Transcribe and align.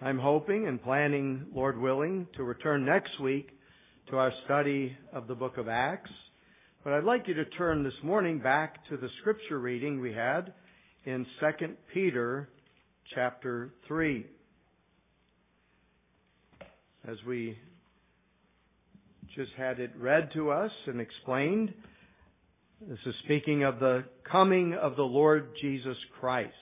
I'm 0.00 0.20
hoping 0.20 0.68
and 0.68 0.80
planning, 0.80 1.46
Lord 1.52 1.76
willing, 1.76 2.28
to 2.36 2.44
return 2.44 2.84
next 2.84 3.18
week 3.20 3.48
to 4.10 4.16
our 4.16 4.32
study 4.44 4.96
of 5.12 5.26
the 5.26 5.34
book 5.34 5.58
of 5.58 5.66
Acts. 5.68 6.10
But 6.84 6.92
I'd 6.92 7.02
like 7.02 7.26
you 7.26 7.34
to 7.34 7.44
turn 7.44 7.82
this 7.82 8.00
morning 8.04 8.38
back 8.38 8.86
to 8.90 8.96
the 8.96 9.08
scripture 9.20 9.58
reading 9.58 10.00
we 10.00 10.12
had 10.12 10.52
in 11.04 11.26
2 11.40 11.74
Peter 11.92 12.48
chapter 13.12 13.74
3. 13.88 14.24
As 17.08 17.16
we 17.26 17.58
just 19.34 19.50
had 19.58 19.80
it 19.80 19.90
read 19.98 20.30
to 20.34 20.52
us 20.52 20.70
and 20.86 21.00
explained, 21.00 21.74
this 22.88 22.98
is 23.04 23.14
speaking 23.24 23.64
of 23.64 23.80
the 23.80 24.04
coming 24.30 24.74
of 24.74 24.94
the 24.94 25.02
Lord 25.02 25.48
Jesus 25.60 25.96
Christ. 26.20 26.52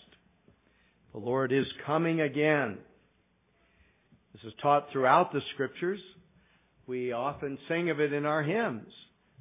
The 1.13 1.21
Lord 1.21 1.53
is 1.53 1.67
coming 1.85 2.23
again. 2.23 2.79
Is 4.47 4.53
taught 4.63 4.87
throughout 4.93 5.33
the 5.33 5.41
scriptures. 5.55 5.99
We 6.87 7.11
often 7.11 7.59
sing 7.69 7.91
of 7.91 7.99
it 7.99 8.13
in 8.13 8.25
our 8.25 8.45
hymns. 8.45 8.87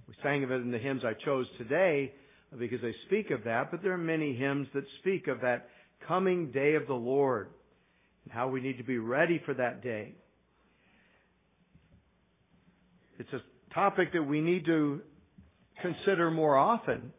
We 0.07 0.15
sang 0.23 0.43
of 0.43 0.49
it 0.49 0.61
in 0.61 0.71
the 0.71 0.79
hymns 0.79 1.03
I 1.05 1.13
chose 1.23 1.45
today 1.59 2.11
because 2.57 2.81
they 2.81 2.95
speak 3.05 3.29
of 3.29 3.43
that, 3.43 3.69
but 3.69 3.83
there 3.83 3.91
are 3.91 3.99
many 3.99 4.35
hymns 4.35 4.67
that 4.73 4.83
speak 5.01 5.27
of 5.27 5.41
that 5.41 5.69
coming 6.07 6.51
day 6.51 6.73
of 6.73 6.87
the 6.87 6.95
Lord 6.95 7.49
and 8.23 8.33
how 8.33 8.47
we 8.47 8.61
need 8.61 8.79
to 8.79 8.83
be 8.83 8.97
ready 8.97 9.39
for 9.45 9.53
that 9.53 9.83
day. 9.83 10.15
It's 13.19 13.31
a 13.31 13.41
topic 13.75 14.11
that 14.13 14.23
we 14.23 14.41
need 14.41 14.65
to 14.65 15.01
consider 15.83 16.31
more 16.31 16.57
often. 16.57 17.13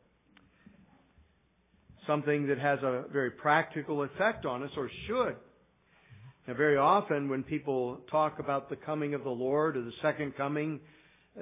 Something 2.04 2.48
that 2.48 2.58
has 2.58 2.80
a 2.82 3.04
very 3.12 3.30
practical 3.30 4.02
effect 4.02 4.44
on 4.44 4.64
us, 4.64 4.70
or 4.76 4.90
should. 5.06 5.36
Now, 6.46 6.54
very 6.54 6.76
often 6.76 7.28
when 7.28 7.42
people 7.42 7.98
talk 8.08 8.38
about 8.38 8.70
the 8.70 8.76
coming 8.76 9.14
of 9.14 9.24
the 9.24 9.30
Lord 9.30 9.76
or 9.76 9.82
the 9.82 9.92
second 10.00 10.36
coming, 10.36 10.78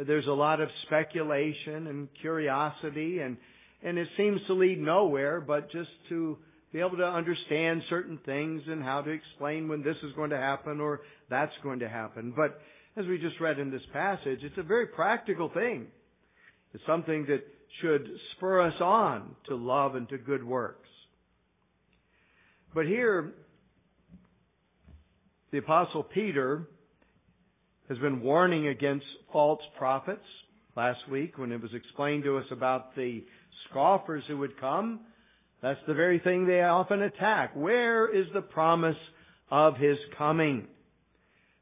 there's 0.06 0.26
a 0.26 0.32
lot 0.32 0.60
of 0.60 0.68
speculation 0.86 1.86
and 1.88 2.08
curiosity 2.22 3.18
and, 3.18 3.36
and 3.82 3.98
it 3.98 4.08
seems 4.16 4.40
to 4.46 4.54
lead 4.54 4.80
nowhere 4.80 5.42
but 5.42 5.70
just 5.70 5.90
to 6.08 6.38
be 6.72 6.80
able 6.80 6.96
to 6.96 7.04
understand 7.04 7.82
certain 7.90 8.18
things 8.24 8.62
and 8.66 8.82
how 8.82 9.02
to 9.02 9.10
explain 9.10 9.68
when 9.68 9.82
this 9.82 9.96
is 10.02 10.12
going 10.16 10.30
to 10.30 10.38
happen 10.38 10.80
or 10.80 11.02
that's 11.28 11.52
going 11.62 11.80
to 11.80 11.88
happen. 11.88 12.32
But 12.34 12.58
as 12.96 13.06
we 13.06 13.18
just 13.18 13.38
read 13.40 13.58
in 13.58 13.70
this 13.70 13.82
passage, 13.92 14.40
it's 14.42 14.58
a 14.58 14.62
very 14.62 14.86
practical 14.86 15.50
thing. 15.50 15.86
It's 16.72 16.82
something 16.86 17.26
that 17.26 17.44
should 17.82 18.08
spur 18.36 18.62
us 18.66 18.80
on 18.80 19.36
to 19.48 19.54
love 19.54 19.96
and 19.96 20.08
to 20.08 20.18
good 20.18 20.42
works. 20.42 20.88
But 22.74 22.86
here, 22.86 23.34
the 25.54 25.60
apostle 25.60 26.02
Peter 26.02 26.66
has 27.88 27.96
been 27.98 28.20
warning 28.22 28.66
against 28.66 29.06
false 29.32 29.60
prophets 29.78 30.24
last 30.76 30.98
week 31.08 31.38
when 31.38 31.52
it 31.52 31.62
was 31.62 31.70
explained 31.72 32.24
to 32.24 32.38
us 32.38 32.44
about 32.50 32.96
the 32.96 33.22
scoffers 33.70 34.24
who 34.26 34.36
would 34.38 34.60
come. 34.60 34.98
That's 35.62 35.78
the 35.86 35.94
very 35.94 36.18
thing 36.18 36.48
they 36.48 36.60
often 36.62 37.02
attack. 37.02 37.54
Where 37.54 38.12
is 38.12 38.26
the 38.34 38.40
promise 38.40 38.96
of 39.48 39.76
his 39.76 39.96
coming? 40.18 40.66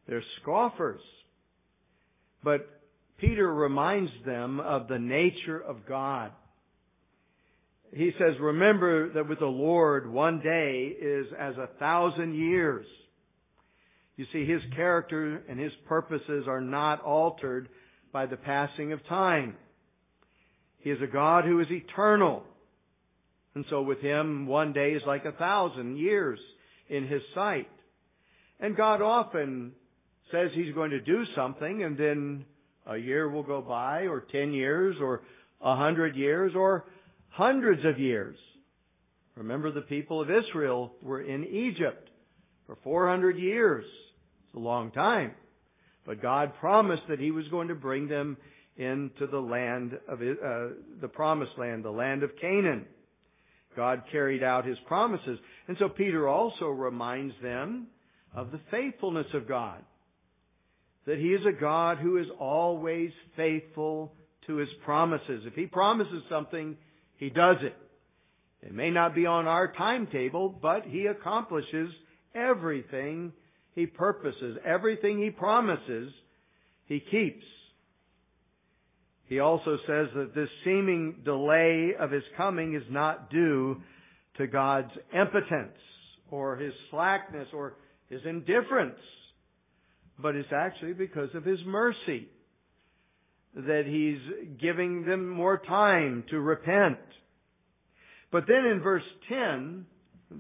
They're 0.09 0.25
scoffers. 0.41 1.03
But 2.43 2.67
Peter 3.19 3.53
reminds 3.53 4.13
them 4.25 4.59
of 4.59 4.89
the 4.89 4.99
nature 4.99 5.63
of 5.63 5.85
God. 5.87 6.33
He 7.93 8.13
says, 8.19 8.41
remember 8.41 9.13
that 9.13 9.29
with 9.29 9.41
the 9.41 9.45
Lord, 9.45 10.11
one 10.11 10.41
day 10.41 10.97
is 10.99 11.27
as 11.39 11.57
a 11.59 11.69
thousand 11.79 12.37
years. 12.37 12.87
You 14.17 14.27
see, 14.33 14.45
His 14.45 14.61
character 14.77 15.43
and 15.49 15.59
His 15.59 15.73
purposes 15.89 16.45
are 16.47 16.61
not 16.61 17.03
altered 17.03 17.69
by 18.13 18.27
the 18.27 18.37
passing 18.37 18.93
of 18.93 19.07
time. 19.09 19.57
He 20.79 20.91
is 20.91 20.99
a 21.03 21.07
God 21.07 21.45
who 21.45 21.61
is 21.61 21.69
eternal. 21.71 22.43
And 23.55 23.65
so 23.71 23.83
with 23.83 24.01
Him, 24.01 24.47
one 24.47 24.73
day 24.73 24.91
is 24.93 25.03
like 25.07 25.25
a 25.25 25.33
thousand 25.33 25.97
years 25.97 26.39
in 26.89 27.07
His 27.07 27.23
sight. 27.35 27.69
And 28.61 28.77
God 28.77 29.01
often 29.01 29.73
says 30.31 30.51
He's 30.55 30.75
going 30.75 30.91
to 30.91 31.01
do 31.01 31.25
something 31.37 31.83
and 31.83 31.97
then 31.97 32.45
a 32.87 32.97
year 32.97 33.29
will 33.29 33.45
go 33.45 33.61
by, 33.61 34.03
or 34.03 34.25
ten 34.33 34.53
years, 34.53 34.97
or 35.01 35.23
a 35.61 35.77
hundred 35.77 36.17
years, 36.17 36.53
or 36.57 36.85
hundreds 37.29 37.85
of 37.85 37.99
years. 37.99 38.37
Remember 39.37 39.71
the 39.71 39.83
people 39.83 40.21
of 40.21 40.29
Israel 40.31 40.93
were 41.03 41.23
in 41.23 41.45
Egypt 41.45 42.11
for 42.67 42.77
400 42.83 43.39
years. 43.39 43.85
It's 44.53 44.59
a 44.59 44.61
long 44.61 44.91
time. 44.91 45.33
But 46.05 46.21
God 46.21 46.53
promised 46.61 47.05
that 47.09 47.19
He 47.19 47.31
was 47.31 47.47
going 47.49 47.69
to 47.69 47.75
bring 47.75 48.07
them 48.07 48.37
into 48.77 49.27
the 49.27 49.39
land 49.39 49.99
of 50.09 50.21
uh, 50.21 50.75
the 51.01 51.09
promised 51.09 51.53
land, 51.57 51.85
the 51.85 51.91
land 51.91 52.23
of 52.23 52.31
Canaan. 52.39 52.87
God 53.77 54.03
carried 54.13 54.43
out 54.43 54.67
His 54.67 54.77
promises. 54.87 55.39
And 55.69 55.77
so 55.79 55.89
Peter 55.89 56.29
also 56.29 56.67
reminds 56.67 57.35
them 57.43 57.87
of 58.35 58.51
the 58.51 58.61
faithfulness 58.71 59.27
of 59.33 59.49
God 59.49 59.83
that 61.07 61.19
He 61.19 61.29
is 61.29 61.41
a 61.47 61.59
God 61.59 61.99
who 61.99 62.19
is 62.19 62.27
always 62.39 63.11
faithful 63.37 64.13
to 64.47 64.57
His 64.57 64.69
promises. 64.85 65.45
If 65.47 65.55
He 65.55 65.67
promises 65.67 66.23
something, 66.29 66.77
He 67.17 67.31
does 67.31 67.57
it. 67.63 67.77
It 68.67 68.75
may 68.75 68.91
not 68.91 69.15
be 69.15 69.27
on 69.27 69.47
our 69.47 69.73
timetable, 69.73 70.49
but 70.61 70.83
He 70.87 71.07
accomplishes 71.07 71.91
everything 72.35 73.33
He 73.75 73.87
purposes. 73.87 74.59
Everything 74.65 75.21
He 75.21 75.31
promises, 75.31 76.13
He 76.87 77.01
keeps. 77.01 77.45
He 79.27 79.41
also 79.41 79.79
says 79.87 80.09
that 80.15 80.35
this 80.35 80.49
seeming 80.65 81.23
delay 81.25 81.93
of 81.99 82.11
His 82.11 82.25
coming 82.37 82.75
is 82.75 82.83
not 82.91 83.31
due 83.31 83.81
to 84.37 84.47
God's 84.47 84.93
impotence 85.15 85.79
or 86.31 86.57
His 86.57 86.73
slackness 86.91 87.49
or 87.53 87.75
His 88.09 88.21
indifference 88.25 88.99
but 90.19 90.37
it's 90.37 90.53
actually 90.55 90.93
because 90.93 91.31
of 91.35 91.45
His 91.45 91.59
mercy 91.67 92.29
that 93.55 93.85
He's 93.87 94.59
giving 94.61 95.05
them 95.05 95.29
more 95.29 95.59
time 95.59 96.25
to 96.31 96.39
repent. 96.41 96.99
But 98.31 98.45
then 98.47 98.65
in 98.65 98.81
verse 98.81 99.03
10 99.29 99.87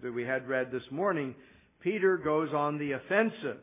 that 0.03 0.13
we 0.13 0.25
had 0.25 0.49
read 0.49 0.71
this 0.73 0.83
morning, 0.91 1.35
Peter 1.83 2.17
goes 2.17 2.51
on 2.55 2.79
the 2.79 2.93
offensive. 2.93 3.61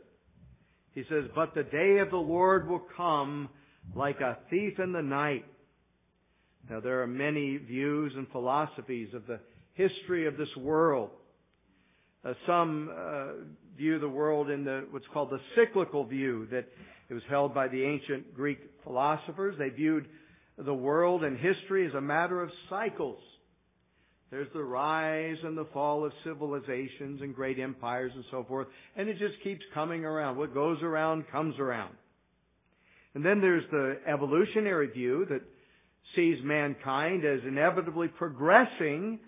He 0.94 1.04
says, 1.10 1.26
But 1.36 1.56
the 1.56 1.64
day 1.64 2.00
of 2.00 2.10
the 2.10 2.18
Lord 2.18 2.68
will 2.68 2.84
come 2.98 3.50
like 3.96 4.20
a 4.20 4.38
thief 4.50 4.80
in 4.80 4.92
the 4.92 5.02
night. 5.02 5.46
Now 6.70 6.80
there 6.80 7.02
are 7.02 7.08
many 7.08 7.58
views 7.58 8.14
and 8.16 8.28
philosophies 8.30 9.10
of 9.14 9.26
the 9.26 9.40
history 9.74 10.28
of 10.28 10.38
this 10.38 10.50
world. 10.58 11.10
Uh, 12.24 12.34
some 12.46 12.90
uh, 12.94 13.28
view 13.78 13.98
the 13.98 14.10
world 14.10 14.50
in 14.50 14.66
the 14.66 14.86
what's 14.92 15.06
called 15.14 15.30
the 15.30 15.40
cyclical 15.56 16.04
view 16.04 16.48
that 16.52 16.66
it 17.10 17.14
was 17.14 17.24
held 17.30 17.54
by 17.54 17.70
the 17.70 17.82
ancient 17.82 18.36
Greek 18.36 18.60
philosophers. 18.84 19.56
They 19.58 19.70
viewed 19.70 20.06
the 20.58 20.74
world 20.74 21.24
and 21.24 21.38
history 21.38 21.88
as 21.88 21.94
a 21.94 22.02
matter 22.02 22.44
of 22.44 22.50
cycles. 22.70 23.20
There's 24.32 24.48
the 24.54 24.64
rise 24.64 25.38
and 25.44 25.58
the 25.58 25.68
fall 25.74 26.06
of 26.06 26.12
civilizations 26.24 27.22
and 27.22 27.34
great 27.34 27.58
empires 27.60 28.12
and 28.14 28.24
so 28.30 28.46
forth, 28.48 28.68
and 28.96 29.10
it 29.10 29.18
just 29.18 29.42
keeps 29.44 29.62
coming 29.74 30.06
around. 30.06 30.38
What 30.38 30.54
goes 30.54 30.78
around 30.84 31.26
comes 31.32 31.56
around. 31.58 31.96
And 33.16 33.26
then 33.26 33.42
there's 33.42 33.64
the 33.72 33.98
evolutionary 34.08 34.88
view 34.88 35.26
that 35.30 35.42
sees 36.16 36.38
mankind 36.44 37.26
as 37.26 37.40
inevitably 37.48 38.08
progressing 38.08 39.20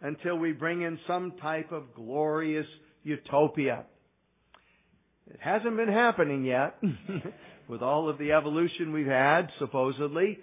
until 0.00 0.36
we 0.36 0.52
bring 0.52 0.82
in 0.82 0.98
some 1.06 1.34
type 1.40 1.70
of 1.70 1.94
glorious 1.94 2.66
utopia. 3.04 3.84
It 5.28 5.38
hasn't 5.40 5.76
been 5.76 5.88
happening 5.88 6.44
yet 6.44 6.76
with 7.68 7.82
all 7.82 8.08
of 8.08 8.18
the 8.18 8.32
evolution 8.32 8.92
we've 8.92 9.06
had, 9.06 9.48
supposedly. 9.58 10.38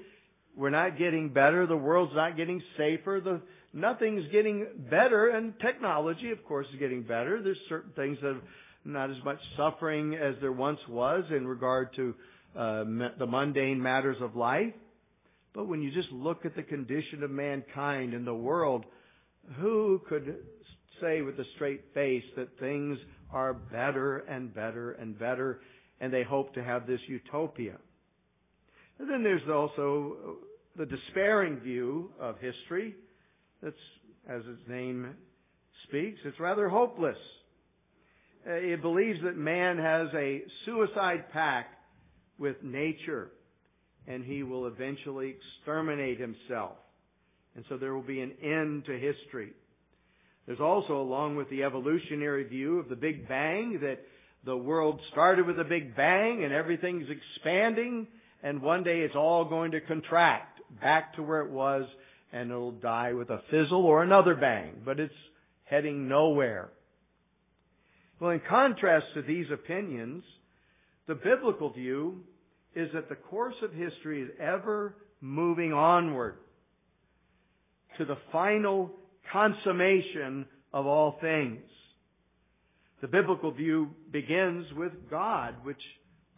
We're 0.56 0.70
not 0.70 0.98
getting 0.98 1.34
better. 1.34 1.68
The 1.68 1.76
world's 1.76 2.16
not 2.16 2.38
getting 2.38 2.62
safer. 2.78 3.20
The, 3.24 3.42
nothing's 3.76 4.24
getting 4.32 4.66
better. 4.90 5.30
And 5.30 5.54
technology, 5.60 6.32
of 6.32 6.44
course, 6.46 6.66
is 6.74 6.80
getting 6.80 7.04
better. 7.04 7.42
There's 7.44 7.60
certain 7.70 7.92
things 7.92 8.18
that 8.22 8.34
have 8.34 8.44
not 8.86 9.12
as 9.12 9.18
much 9.24 9.40
suffering 9.58 10.16
as 10.16 10.36
there 10.42 10.52
once 10.52 10.80
was 10.88 11.24
in 11.36 11.46
regard 11.46 11.90
to 11.96 12.16
uh, 12.56 12.84
the 13.20 13.28
mundane 13.28 13.82
matters 13.82 14.18
of 14.22 14.36
life. 14.36 14.74
But 15.54 15.68
when 15.68 15.82
you 15.82 15.92
just 15.92 16.12
look 16.12 16.46
at 16.46 16.56
the 16.56 16.64
condition 16.64 17.24
of 17.24 17.32
mankind 17.32 18.14
and 18.14 18.26
the 18.26 18.34
world, 18.34 18.86
who 19.60 20.02
could 20.08 20.36
say 21.02 21.22
with 21.22 21.38
a 21.40 21.46
straight 21.56 21.82
face 21.94 22.24
that 22.36 22.60
things 22.60 22.98
are 23.32 23.54
better 23.54 24.20
and 24.20 24.54
better 24.54 24.92
and 24.94 25.18
better, 25.18 25.62
and 26.00 26.14
they 26.14 26.24
hope 26.24 26.54
to 26.54 26.64
have 26.64 26.88
this 26.88 27.00
utopia? 27.08 27.78
And 29.00 29.10
then 29.10 29.24
there's 29.24 29.42
also 29.52 30.38
the 30.78 30.86
despairing 30.86 31.60
view 31.60 32.12
of 32.20 32.36
history. 32.40 32.96
That's, 33.66 33.76
as 34.30 34.42
its 34.46 34.70
name 34.70 35.16
speaks, 35.88 36.20
it's 36.24 36.40
rather 36.40 36.70
hopeless. 36.70 37.18
uh, 38.48 38.52
it 38.52 38.80
believes 38.84 39.18
that 39.24 39.36
man 39.36 39.80
has 39.80 40.08
a 40.14 40.44
suicide 40.66 41.32
pact 41.34 41.74
with 42.38 42.58
nature 42.62 43.32
and 44.08 44.24
he 44.24 44.44
will 44.44 44.68
eventually 44.68 45.34
exterminate 45.36 46.20
himself. 46.20 46.74
And 47.56 47.66
so 47.68 47.78
there 47.78 47.96
will 47.96 48.04
be 48.04 48.22
an 48.22 48.34
end 48.44 48.86
to 48.86 48.94
history. 48.94 49.54
There's 50.46 50.60
also, 50.60 51.02
along 51.02 51.36
with 51.36 51.50
the 51.50 51.64
evolutionary 51.64 52.44
view 52.44 52.78
of 52.78 52.88
the 52.88 52.96
Big 52.96 53.28
Bang, 53.28 53.80
that 53.82 53.98
the 54.46 54.56
world 54.56 55.00
started 55.12 55.48
with 55.48 55.60
a 55.60 55.64
Big 55.64 55.96
Bang 55.96 56.44
and 56.44 56.54
everything's 56.54 57.08
expanding 57.10 58.06
and 58.44 58.62
one 58.62 58.84
day 58.84 59.00
it's 59.00 59.16
all 59.16 59.44
going 59.46 59.72
to 59.72 59.82
contract 59.82 60.60
back 60.80 61.16
to 61.16 61.24
where 61.24 61.42
it 61.42 61.50
was 61.50 61.86
and 62.36 62.52
it'll 62.52 62.72
die 62.74 63.14
with 63.14 63.30
a 63.30 63.42
fizzle 63.50 63.86
or 63.86 64.04
another 64.04 64.36
bang, 64.36 64.82
but 64.84 65.00
it's 65.00 65.14
heading 65.64 66.10
nowhere. 66.10 66.70
Well, 68.20 68.32
in 68.32 68.42
contrast 68.48 69.06
to 69.14 69.22
these 69.22 69.46
opinions, 69.54 70.22
the 71.08 71.16
biblical 71.16 71.72
view 71.72 72.24
is 72.76 72.90
that 72.94 73.08
the 73.08 73.16
course 73.16 73.56
of 73.64 73.72
history 73.72 74.22
is 74.22 74.30
ever 74.38 74.96
moving 75.22 75.72
onward 75.72 76.36
to 77.98 78.04
the 78.04 78.18
final 78.34 78.92
consummation 79.32 80.46
of 80.74 80.86
all 80.86 81.18
things. 81.22 81.62
The 83.00 83.08
biblical 83.08 83.52
view 83.52 83.92
begins 84.12 84.66
with 84.76 84.92
God, 85.10 85.56
which 85.64 85.82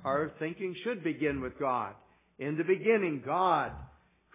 our 0.06 0.32
thinking 0.38 0.76
should 0.84 1.04
begin 1.04 1.42
with 1.42 1.58
God. 1.58 1.96
In 2.38 2.56
the 2.56 2.64
beginning, 2.64 3.24
God 3.26 3.72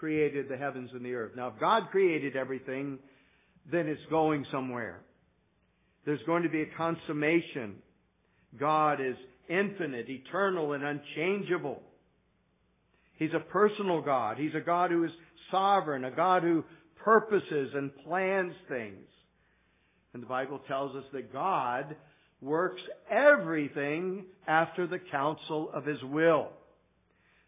created 0.03 0.49
the 0.49 0.57
heavens 0.57 0.91
and 0.93 1.05
the 1.05 1.15
earth. 1.15 1.31
Now, 1.37 1.47
if 1.47 1.61
God 1.61 1.85
created 1.93 2.35
everything, 2.35 2.99
then 3.71 3.87
it's 3.87 4.03
going 4.11 4.45
somewhere. 4.51 4.99
There's 6.05 6.23
going 6.27 6.43
to 6.43 6.49
be 6.49 6.63
a 6.63 6.77
consummation. 6.77 7.77
God 8.59 8.95
is 9.01 9.15
infinite, 9.49 10.09
eternal, 10.09 10.73
and 10.73 10.83
unchangeable. 10.83 11.81
He's 13.17 13.31
a 13.33 13.49
personal 13.53 14.03
God. 14.03 14.39
He's 14.39 14.57
a 14.57 14.61
God 14.61 14.91
who 14.91 15.05
is 15.05 15.13
sovereign, 15.53 16.05
a 16.05 16.11
God 16.11 16.43
who 16.43 16.65
purposes 17.05 17.71
and 17.73 17.93
plans 18.05 18.55
things. 18.69 19.07
And 20.15 20.23
the 20.25 20.27
Bible 20.27 20.59
tells 20.67 20.97
us 20.97 21.05
that 21.13 21.33
God 21.33 21.95
works 22.41 22.83
everything 23.09 24.25
after 24.49 24.89
the 24.89 24.99
counsel 25.13 25.71
of 25.73 25.87
His 25.87 26.03
will. 26.03 26.49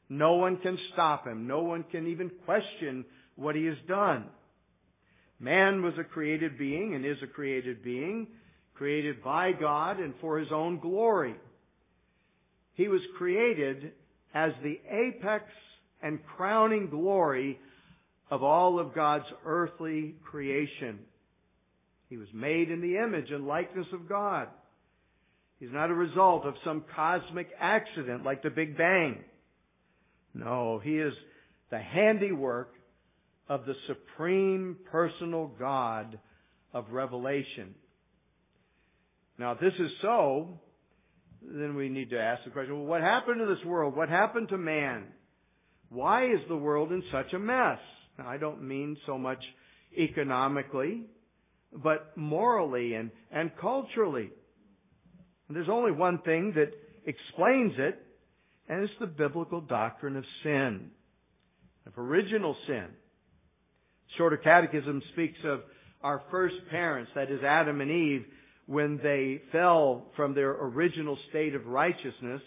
No 0.08 0.34
one 0.34 0.58
can 0.58 0.78
stop 0.92 1.26
Him. 1.26 1.46
No 1.46 1.62
one 1.62 1.84
can 1.90 2.06
even 2.06 2.30
question 2.44 3.04
what 3.36 3.56
He 3.56 3.64
has 3.66 3.76
done. 3.88 4.26
Man 5.40 5.82
was 5.82 5.94
a 5.98 6.04
created 6.04 6.58
being 6.58 6.94
and 6.94 7.04
is 7.04 7.16
a 7.22 7.26
created 7.26 7.82
being, 7.82 8.28
created 8.74 9.22
by 9.22 9.52
God 9.52 9.98
and 9.98 10.14
for 10.20 10.38
His 10.38 10.48
own 10.52 10.78
glory. 10.78 11.34
He 12.74 12.88
was 12.88 13.00
created 13.16 13.92
as 14.34 14.52
the 14.62 14.80
apex 14.90 15.44
and 16.02 16.18
crowning 16.36 16.90
glory 16.90 17.58
of 18.30 18.42
all 18.42 18.78
of 18.78 18.94
God's 18.94 19.24
earthly 19.46 20.16
creation. 20.24 20.98
He 22.08 22.16
was 22.16 22.28
made 22.34 22.70
in 22.70 22.80
the 22.80 22.96
image 22.96 23.30
and 23.30 23.46
likeness 23.46 23.86
of 23.92 24.08
God. 24.08 24.48
He's 25.60 25.72
not 25.72 25.90
a 25.90 25.94
result 25.94 26.44
of 26.44 26.54
some 26.64 26.84
cosmic 26.94 27.48
accident 27.60 28.24
like 28.24 28.42
the 28.42 28.50
Big 28.50 28.76
Bang. 28.76 29.18
No, 30.34 30.80
he 30.82 30.98
is 30.98 31.12
the 31.70 31.78
handiwork 31.78 32.72
of 33.48 33.66
the 33.66 33.74
supreme 33.86 34.76
personal 34.90 35.46
God 35.58 36.18
of 36.72 36.86
Revelation. 36.90 37.74
Now, 39.38 39.52
if 39.52 39.60
this 39.60 39.72
is 39.78 39.90
so, 40.02 40.60
then 41.42 41.74
we 41.74 41.88
need 41.88 42.10
to 42.10 42.20
ask 42.20 42.44
the 42.44 42.50
question, 42.50 42.74
well, 42.74 42.86
what 42.86 43.00
happened 43.00 43.40
to 43.40 43.46
this 43.46 43.64
world? 43.64 43.96
What 43.96 44.08
happened 44.08 44.48
to 44.48 44.58
man? 44.58 45.04
Why 45.88 46.26
is 46.26 46.40
the 46.48 46.56
world 46.56 46.90
in 46.92 47.02
such 47.12 47.32
a 47.32 47.38
mess? 47.38 47.78
Now, 48.18 48.28
I 48.28 48.38
don't 48.38 48.66
mean 48.66 48.96
so 49.06 49.18
much 49.18 49.42
economically, 49.96 51.02
but 51.72 52.16
morally 52.16 52.94
and, 52.94 53.10
and 53.30 53.50
culturally. 53.60 54.30
And 55.48 55.56
there's 55.56 55.68
only 55.68 55.92
one 55.92 56.18
thing 56.18 56.54
that 56.56 56.70
explains 57.06 57.72
it, 57.78 58.03
and 58.68 58.82
it's 58.82 58.92
the 59.00 59.06
biblical 59.06 59.60
doctrine 59.60 60.16
of 60.16 60.24
sin, 60.42 60.90
of 61.86 61.92
original 61.98 62.56
sin. 62.66 62.86
Shorter 64.16 64.36
Catechism 64.36 65.02
speaks 65.12 65.38
of 65.44 65.60
our 66.02 66.22
first 66.30 66.54
parents, 66.70 67.10
that 67.14 67.30
is 67.30 67.40
Adam 67.42 67.80
and 67.80 67.90
Eve, 67.90 68.24
when 68.66 68.98
they 69.02 69.42
fell 69.52 70.06
from 70.16 70.34
their 70.34 70.50
original 70.50 71.18
state 71.30 71.54
of 71.54 71.66
righteousness, 71.66 72.40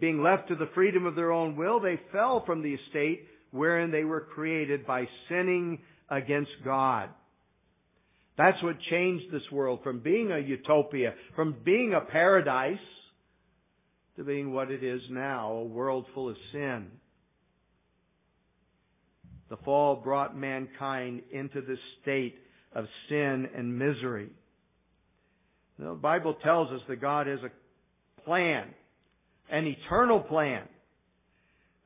being 0.00 0.22
left 0.22 0.48
to 0.48 0.54
the 0.54 0.70
freedom 0.74 1.04
of 1.04 1.14
their 1.14 1.32
own 1.32 1.56
will, 1.56 1.80
they 1.80 2.00
fell 2.12 2.42
from 2.46 2.62
the 2.62 2.74
estate 2.74 3.26
wherein 3.50 3.90
they 3.90 4.04
were 4.04 4.20
created 4.20 4.86
by 4.86 5.06
sinning 5.28 5.78
against 6.08 6.50
God. 6.64 7.10
That's 8.36 8.60
what 8.62 8.76
changed 8.90 9.32
this 9.32 9.48
world 9.52 9.80
from 9.84 10.00
being 10.00 10.32
a 10.32 10.38
utopia, 10.38 11.14
from 11.36 11.56
being 11.64 11.94
a 11.94 12.00
paradise, 12.00 12.78
to 14.16 14.24
being 14.24 14.52
what 14.52 14.70
it 14.70 14.82
is 14.82 15.00
now, 15.10 15.52
a 15.52 15.64
world 15.64 16.06
full 16.14 16.28
of 16.28 16.36
sin. 16.52 16.86
The 19.50 19.56
fall 19.58 19.96
brought 19.96 20.36
mankind 20.36 21.22
into 21.32 21.60
this 21.60 21.78
state 22.02 22.36
of 22.74 22.86
sin 23.08 23.48
and 23.56 23.78
misery. 23.78 24.30
The 25.78 25.94
Bible 25.94 26.34
tells 26.42 26.70
us 26.70 26.80
that 26.88 27.00
God 27.00 27.26
has 27.26 27.40
a 27.40 28.22
plan, 28.22 28.68
an 29.50 29.66
eternal 29.66 30.20
plan. 30.20 30.62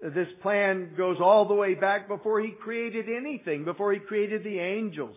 This 0.00 0.28
plan 0.42 0.92
goes 0.96 1.16
all 1.20 1.48
the 1.48 1.54
way 1.54 1.74
back 1.74 2.06
before 2.06 2.40
He 2.40 2.52
created 2.62 3.06
anything, 3.08 3.64
before 3.64 3.92
He 3.92 3.98
created 3.98 4.44
the 4.44 4.58
angels 4.58 5.16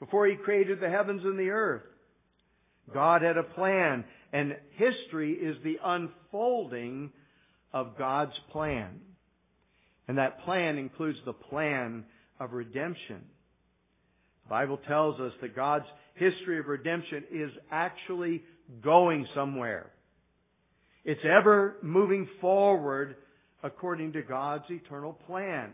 before 0.00 0.26
he 0.26 0.34
created 0.34 0.80
the 0.80 0.88
heavens 0.88 1.22
and 1.22 1.38
the 1.38 1.50
earth. 1.50 1.82
God 2.92 3.22
had 3.22 3.36
a 3.36 3.42
plan, 3.42 4.04
and 4.32 4.56
history 4.76 5.32
is 5.32 5.56
the 5.62 5.76
unfolding 5.82 7.10
of 7.72 7.96
God's 7.98 8.32
plan. 8.50 9.00
And 10.08 10.18
that 10.18 10.44
plan 10.44 10.76
includes 10.76 11.18
the 11.24 11.32
plan 11.32 12.04
of 12.40 12.52
redemption. 12.52 13.22
The 14.44 14.50
Bible 14.50 14.80
tells 14.88 15.20
us 15.20 15.32
that 15.40 15.54
God's 15.54 15.84
history 16.14 16.58
of 16.58 16.66
redemption 16.66 17.24
is 17.30 17.50
actually 17.70 18.42
going 18.82 19.26
somewhere. 19.34 19.90
It's 21.04 21.20
ever 21.24 21.76
moving 21.82 22.28
forward 22.40 23.16
according 23.62 24.12
to 24.14 24.22
God's 24.22 24.64
eternal 24.68 25.12
plan. 25.12 25.70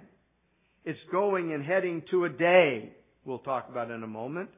It's 0.85 0.99
going 1.11 1.53
and 1.53 1.65
heading 1.65 2.03
to 2.11 2.25
a 2.27 2.29
day 2.29 2.93
we'll 3.27 3.39
talk 3.41 3.69
about 3.69 3.91
in 3.91 4.03
a 4.03 4.07
moment, 4.07 4.49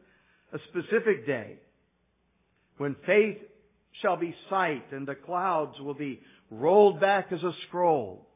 a 0.53 0.59
specific 0.69 1.27
day 1.27 1.57
when 2.79 2.97
faith 3.07 3.39
shall 4.03 4.17
be 4.17 4.35
sight 4.49 4.85
and 4.93 5.07
the 5.07 5.15
clouds 5.15 5.79
will 5.81 5.95
be 5.95 6.21
rolled 6.51 7.01
back 7.01 7.27
as 7.33 7.43
a 7.43 7.53
scroll 7.69 8.27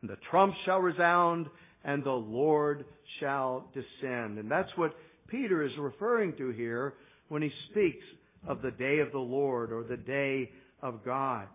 and 0.00 0.10
the 0.10 0.16
trump 0.30 0.54
shall 0.64 0.78
resound 0.78 1.46
and 1.84 2.02
the 2.04 2.10
Lord 2.10 2.84
shall 3.20 3.70
descend. 3.72 4.38
And 4.38 4.50
that's 4.50 4.68
what 4.76 4.94
Peter 5.28 5.64
is 5.64 5.72
referring 5.78 6.36
to 6.36 6.50
here 6.50 6.94
when 7.28 7.42
he 7.42 7.50
speaks 7.70 8.04
of 8.46 8.62
the 8.62 8.72
day 8.72 8.98
of 8.98 9.12
the 9.12 9.18
Lord 9.18 9.72
or 9.72 9.84
the 9.84 9.96
day 9.96 10.50
of 10.82 11.04
God. 11.04 11.46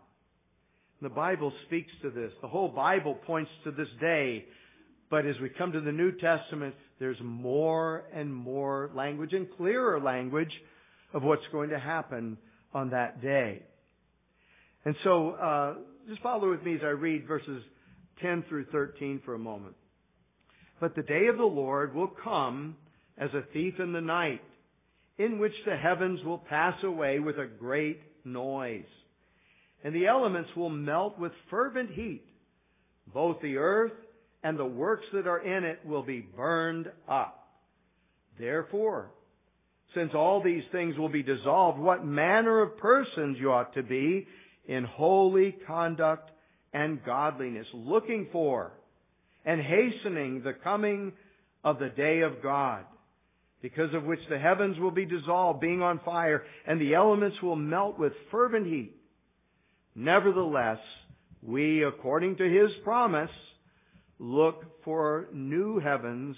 The 1.01 1.09
Bible 1.09 1.51
speaks 1.67 1.91
to 2.01 2.09
this. 2.09 2.31
The 2.41 2.47
whole 2.47 2.69
Bible 2.69 3.15
points 3.25 3.51
to 3.63 3.71
this 3.71 3.87
day. 3.99 4.45
But 5.09 5.25
as 5.25 5.35
we 5.41 5.49
come 5.49 5.71
to 5.73 5.81
the 5.81 5.91
New 5.91 6.11
Testament, 6.13 6.75
there's 6.99 7.17
more 7.21 8.03
and 8.13 8.33
more 8.33 8.91
language 8.95 9.33
and 9.33 9.47
clearer 9.57 9.99
language 9.99 10.51
of 11.13 11.23
what's 11.23 11.41
going 11.51 11.69
to 11.69 11.79
happen 11.79 12.37
on 12.73 12.91
that 12.91 13.21
day. 13.21 13.61
And 14.85 14.95
so, 15.03 15.31
uh, 15.31 15.73
just 16.09 16.21
follow 16.21 16.49
with 16.49 16.63
me 16.63 16.75
as 16.75 16.81
I 16.83 16.89
read 16.89 17.27
verses 17.27 17.63
10 18.21 18.45
through 18.49 18.65
13 18.71 19.21
for 19.25 19.35
a 19.35 19.39
moment. 19.39 19.75
But 20.79 20.95
the 20.95 21.03
day 21.03 21.27
of 21.27 21.37
the 21.37 21.43
Lord 21.43 21.93
will 21.93 22.11
come 22.23 22.75
as 23.17 23.29
a 23.33 23.43
thief 23.53 23.75
in 23.79 23.93
the 23.93 24.01
night, 24.01 24.41
in 25.17 25.37
which 25.37 25.53
the 25.65 25.77
heavens 25.77 26.23
will 26.25 26.39
pass 26.39 26.75
away 26.83 27.19
with 27.19 27.37
a 27.37 27.45
great 27.45 27.99
noise, 28.25 28.85
and 29.83 29.93
the 29.93 30.07
elements 30.07 30.49
will 30.55 30.69
melt 30.69 31.19
with 31.19 31.31
fervent 31.49 31.91
heat. 31.91 32.23
Both 33.13 33.41
the 33.41 33.57
earth 33.57 33.91
and 34.43 34.57
the 34.57 34.65
works 34.65 35.05
that 35.13 35.27
are 35.27 35.39
in 35.39 35.63
it 35.63 35.79
will 35.85 36.03
be 36.03 36.21
burned 36.21 36.87
up. 37.07 37.47
Therefore, 38.39 39.11
since 39.93 40.11
all 40.13 40.41
these 40.41 40.63
things 40.71 40.97
will 40.97 41.09
be 41.09 41.23
dissolved, 41.23 41.79
what 41.79 42.05
manner 42.05 42.61
of 42.61 42.77
persons 42.77 43.37
you 43.39 43.51
ought 43.51 43.73
to 43.73 43.83
be 43.83 44.27
in 44.67 44.83
holy 44.83 45.55
conduct 45.67 46.31
and 46.73 47.03
godliness, 47.03 47.67
looking 47.73 48.27
for 48.31 48.71
and 49.45 49.61
hastening 49.61 50.41
the 50.43 50.53
coming 50.63 51.11
of 51.63 51.79
the 51.79 51.89
day 51.89 52.21
of 52.21 52.41
God, 52.41 52.85
because 53.61 53.93
of 53.93 54.03
which 54.03 54.19
the 54.29 54.39
heavens 54.39 54.79
will 54.79 54.91
be 54.91 55.05
dissolved, 55.05 55.59
being 55.59 55.81
on 55.81 55.99
fire, 56.05 56.43
and 56.65 56.79
the 56.79 56.93
elements 56.93 57.37
will 57.41 57.55
melt 57.55 57.99
with 57.99 58.13
fervent 58.29 58.65
heat. 58.65 58.95
Nevertheless, 59.95 60.79
we, 61.43 61.83
according 61.83 62.37
to 62.37 62.43
his 62.43 62.69
promise, 62.83 63.29
look 64.19 64.83
for 64.85 65.27
new 65.33 65.79
heavens 65.79 66.35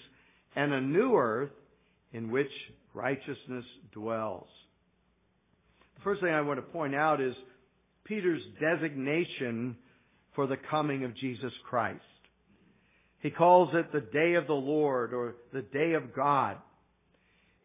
and 0.56 0.74
a 0.74 0.82
new 0.82 1.16
earth 1.16 1.52
in 2.14 2.32
which 2.32 2.52
righteousness 2.94 3.66
dwells. 3.92 4.48
The 5.96 6.04
first 6.04 6.22
thing 6.22 6.34
I 6.34 6.42
want 6.42 6.60
to 6.60 6.72
point 6.72 6.96
out 6.96 7.22
is 7.22 7.34
Peter's 8.06 8.42
designation 8.60 9.78
for 10.36 10.48
the 10.48 10.58
coming 10.70 11.04
of 11.04 11.16
Jesus 11.18 11.52
Christ. 11.70 12.02
He 13.22 13.30
calls 13.30 13.70
it 13.74 13.92
the 13.92 14.02
day 14.02 14.34
of 14.34 14.48
the 14.48 14.54
Lord 14.54 15.14
or 15.14 15.36
the 15.54 15.62
day 15.62 15.94
of 15.94 16.14
God. 16.14 16.58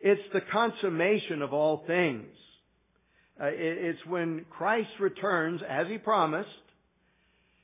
It's 0.01 0.23
the 0.33 0.41
consummation 0.53 1.43
of 1.43 1.53
all 1.53 1.83
things. 1.87 2.27
Uh, 3.41 3.47
it's 3.51 3.99
when 4.07 4.45
Christ 4.51 4.89
returns, 5.01 5.61
as 5.69 5.87
he 5.89 5.99
promised, 5.99 6.49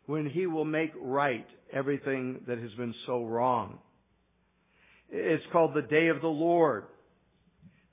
when 0.06 0.28
he 0.28 0.47
will 0.47 0.64
make 0.64 0.90
right 1.00 1.47
everything 1.73 2.40
that 2.47 2.59
has 2.59 2.73
been 2.73 2.94
so 3.06 3.25
wrong. 3.25 3.78
It's 5.11 5.44
called 5.52 5.75
the 5.75 5.83
day 5.83 6.09
of 6.09 6.21
the 6.21 6.26
Lord. 6.26 6.85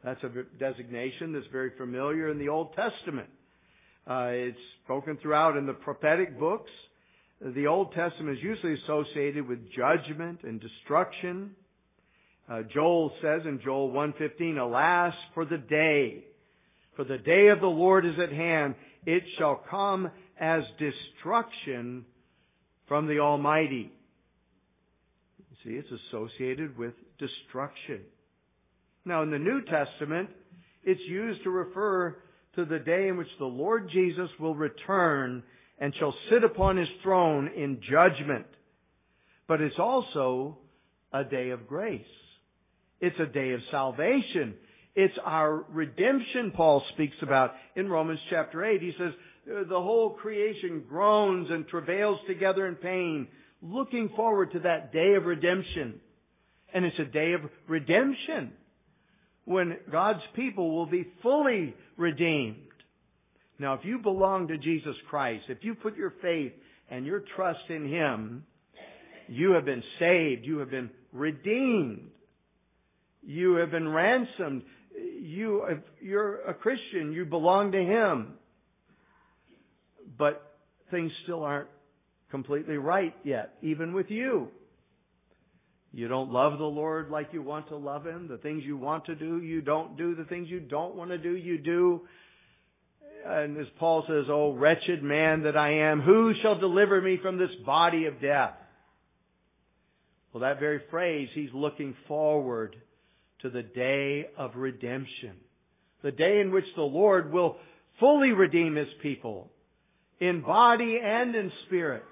That's 0.04 0.22
a 0.24 0.30
designation 0.58 1.34
that's 1.34 1.46
very 1.52 1.72
familiar 1.78 2.30
in 2.30 2.40
the 2.40 2.50
Old 2.50 2.74
Testament. 2.76 3.30
Uh, 4.10 4.30
it's 4.32 4.58
spoken 4.84 5.18
throughout 5.22 5.58
in 5.58 5.68
the 5.68 5.74
prophetic 5.74 6.40
books. 6.40 6.72
The 7.40 7.68
Old 7.68 7.94
Testament 7.94 8.38
is 8.38 8.44
usually 8.44 8.76
associated 8.84 9.48
with 9.48 9.60
judgment 9.72 10.40
and 10.44 10.60
destruction. 10.60 11.56
Uh, 12.50 12.64
Joel 12.74 13.12
says 13.22 13.42
in 13.46 13.60
Joel 13.64 13.92
1:15, 13.92 14.58
"Alas 14.58 15.14
for 15.34 15.46
the 15.46 15.58
day, 15.58 16.26
for 16.96 17.04
the 17.04 17.18
day 17.18 17.48
of 17.48 17.60
the 17.60 17.70
Lord 17.70 18.06
is 18.06 18.18
at 18.20 18.32
hand; 18.32 18.76
it 19.06 19.24
shall 19.38 19.56
come 19.56 20.10
as 20.40 20.64
destruction 20.78 22.06
from 22.88 23.08
the 23.08 23.20
Almighty." 23.20 23.92
See, 25.64 25.76
it's 25.76 25.92
associated 25.92 26.76
with 26.76 26.96
destruction. 27.20 28.04
Now, 29.06 29.24
in 29.24 29.32
the 29.32 29.40
New 29.40 29.62
Testament, 29.62 30.30
it's 30.84 31.02
used 31.08 31.44
to 31.44 31.50
refer 31.50 32.18
to 32.56 32.66
the 32.66 32.80
day 32.80 33.08
in 33.08 33.18
which 33.18 33.28
the 33.40 33.46
Lord 33.46 33.90
Jesus 33.92 34.30
will 34.40 34.56
return 34.56 35.44
and 35.80 35.94
shall 36.00 36.14
sit 36.30 36.44
upon 36.44 36.78
his 36.78 36.88
throne 37.02 37.50
in 37.56 37.80
judgment. 37.90 38.46
But 39.48 39.62
it's 39.62 39.80
also 39.80 40.58
a 41.12 41.24
day 41.24 41.50
of 41.50 41.68
grace. 41.68 42.02
It's 43.00 43.20
a 43.20 43.26
day 43.26 43.54
of 43.54 43.60
salvation. 43.72 44.54
It's 44.94 45.14
our 45.26 45.66
redemption 45.70 46.52
Paul 46.56 46.84
speaks 46.94 47.16
about 47.24 47.52
in 47.76 47.90
Romans 47.90 48.20
chapter 48.30 48.64
8. 48.64 48.82
He 48.82 48.94
says, 49.00 49.14
the 49.46 49.82
whole 49.82 50.12
creation 50.12 50.84
groans 50.88 51.48
and 51.50 51.68
travails 51.68 52.20
together 52.28 52.68
in 52.68 52.76
pain, 52.76 53.28
looking 53.64 54.10
forward 54.16 54.52
to 54.52 54.60
that 54.60 54.94
day 54.94 55.16
of 55.16 55.26
redemption. 55.26 56.00
And 56.74 56.86
it's 56.86 57.00
a 57.00 57.12
day 57.12 57.34
of 57.34 57.42
redemption 57.68 58.54
when 59.46 59.78
God's 59.92 60.22
people 60.36 60.76
will 60.76 60.86
be 60.86 61.08
fully 61.22 61.76
redeemed. 61.98 62.58
Now, 63.60 63.76
if 63.76 63.82
you 63.84 64.00
belong 64.00 64.48
to 64.48 64.58
Jesus 64.58 64.96
Christ, 65.10 65.44
if 65.50 65.60
you 65.62 65.76
put 65.76 65.96
your 65.96 66.14
faith 66.22 66.54
and 66.90 67.06
your 67.06 67.24
trust 67.36 67.70
in 67.70 67.88
Him, 67.88 68.44
you 69.28 69.52
have 69.52 69.66
been 69.66 69.84
saved. 70.00 70.46
You 70.46 70.60
have 70.60 70.72
been 70.72 70.90
redeemed. 71.14 72.10
You 73.22 73.56
have 73.56 73.72
been 73.72 73.88
ransomed. 73.88 74.64
You, 75.22 75.64
you're 76.02 76.42
a 76.42 76.54
Christian. 76.54 77.14
You 77.14 77.26
belong 77.26 77.72
to 77.74 77.78
Him. 77.78 78.34
But 80.18 80.56
things 80.90 81.12
still 81.24 81.44
aren't 81.44 81.70
completely 82.32 82.78
right 82.78 83.14
yet, 83.24 83.54
even 83.62 83.94
with 83.94 84.10
you. 84.10 84.48
You 85.94 86.08
don't 86.08 86.32
love 86.32 86.58
the 86.58 86.64
Lord 86.64 87.10
like 87.10 87.30
you 87.34 87.42
want 87.42 87.68
to 87.68 87.76
love 87.76 88.06
Him. 88.06 88.28
The 88.30 88.38
things 88.38 88.64
you 88.66 88.78
want 88.78 89.06
to 89.06 89.16
do, 89.16 89.42
you 89.42 89.62
don't 89.62 89.98
do. 89.98 90.16
The 90.16 90.24
things 90.26 90.48
you 90.50 90.60
don't 90.60 90.96
want 90.96 91.12
to 91.12 91.18
do, 91.18 91.36
you 91.36 91.58
do. 91.58 92.02
And 93.26 93.58
as 93.58 93.68
Paul 93.78 94.06
says, 94.08 94.26
Oh, 94.30 94.54
wretched 94.54 95.04
man 95.04 95.44
that 95.44 95.58
I 95.58 95.92
am, 95.92 96.02
who 96.02 96.34
shall 96.42 96.60
deliver 96.60 97.02
me 97.02 97.20
from 97.22 97.38
this 97.38 97.50
body 97.66 98.06
of 98.06 98.22
death? 98.22 98.54
Well, 100.34 100.42
that 100.42 100.60
very 100.60 100.82
phrase, 100.90 101.28
he's 101.34 101.50
looking 101.54 101.94
forward 102.08 102.76
to 103.42 103.50
the 103.50 103.64
day 103.64 104.28
of 104.38 104.52
redemption. 104.56 105.36
The 106.04 106.12
day 106.12 106.40
in 106.40 106.52
which 106.52 106.66
the 106.76 106.84
Lord 106.84 107.34
will 107.34 107.58
fully 108.00 108.32
redeem 108.32 108.76
His 108.76 108.88
people 109.02 109.52
in 110.20 110.42
body 110.42 111.00
and 111.04 111.36
in 111.36 111.52
spirit. 111.68 112.04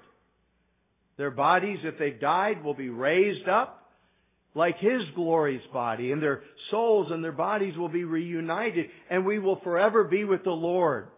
Their 1.20 1.30
bodies, 1.30 1.80
if 1.84 1.98
they've 1.98 2.18
died, 2.18 2.64
will 2.64 2.72
be 2.72 2.88
raised 2.88 3.46
up 3.46 3.90
like 4.54 4.78
His 4.78 5.02
glorious 5.14 5.62
body, 5.70 6.12
and 6.12 6.22
their 6.22 6.40
souls 6.70 7.08
and 7.10 7.22
their 7.22 7.30
bodies 7.30 7.76
will 7.76 7.90
be 7.90 8.04
reunited, 8.04 8.86
and 9.10 9.26
we 9.26 9.38
will 9.38 9.60
forever 9.60 10.04
be 10.04 10.24
with 10.24 10.44
the 10.44 10.50
Lord. 10.50 11.08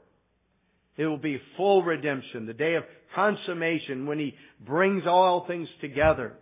It 0.97 1.07
will 1.07 1.19
be 1.19 1.41
full 1.57 1.85
redemption, 1.85 2.47
the 2.47 2.53
day 2.53 2.75
of 2.75 2.83
consummation 3.15 4.07
when 4.07 4.19
He 4.19 4.35
brings 4.67 5.05
all 5.07 5.45
things 5.47 5.69
together. 5.81 6.33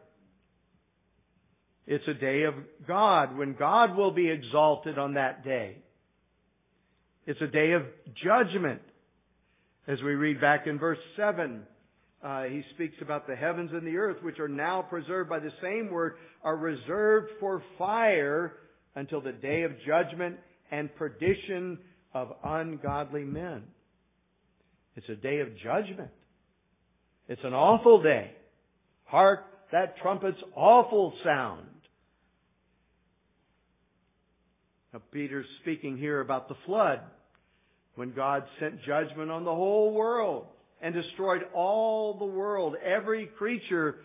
It's 1.87 2.09
a 2.09 2.15
day 2.15 2.45
of 2.45 2.55
God, 2.89 3.37
when 3.37 3.57
God 3.59 3.95
will 3.95 4.13
be 4.13 4.31
exalted 4.31 4.97
on 4.97 5.15
that 5.15 5.45
day. 5.45 5.77
It's 7.27 7.43
a 7.43 7.47
day 7.47 7.73
of 7.73 7.83
judgment. 8.25 8.81
As 9.87 9.99
we 10.03 10.13
read 10.13 10.41
back 10.41 10.67
in 10.67 10.79
verse 10.79 10.97
7, 11.19 11.67
uh, 12.23 12.45
he 12.45 12.63
speaks 12.75 12.97
about 13.01 13.27
the 13.27 13.35
heavens 13.35 13.71
and 13.73 13.87
the 13.87 13.97
earth, 13.97 14.19
which 14.23 14.39
are 14.39 14.49
now 14.49 14.83
preserved 14.83 15.31
by 15.31 15.39
the 15.39 15.53
same 15.63 15.91
word, 15.91 16.15
are 16.43 16.57
reserved 16.57 17.31
for 17.41 17.63
fire 17.79 18.53
until 18.95 19.21
the 19.21 19.33
day 19.33 19.63
of 19.63 19.73
judgment 19.87 20.37
and 20.71 20.95
perdition 20.97 21.79
of 22.13 22.33
ungodly 22.45 23.25
men. 23.25 23.63
It's 24.97 25.09
a 25.09 25.15
day 25.15 25.41
of 25.41 25.49
judgment. 25.63 26.11
It's 27.29 27.41
an 27.45 27.55
awful 27.55 28.03
day. 28.03 28.33
Hark 29.05 29.41
that 29.73 29.97
trumpet's 29.99 30.41
awful 30.57 31.13
sound. 31.25 31.67
Now, 34.93 35.01
Peter's 35.13 35.47
speaking 35.63 35.97
here 35.97 36.21
about 36.21 36.49
the 36.49 36.57
flood, 36.67 37.01
when 37.95 38.13
God 38.13 38.43
sent 38.59 38.83
judgment 38.85 39.31
on 39.31 39.45
the 39.45 39.55
whole 39.55 39.95
world 39.95 40.47
and 40.81 40.95
destroyed 40.95 41.43
all 41.55 42.19
the 42.19 42.25
world, 42.25 42.75
every 42.85 43.27
creature 43.27 43.97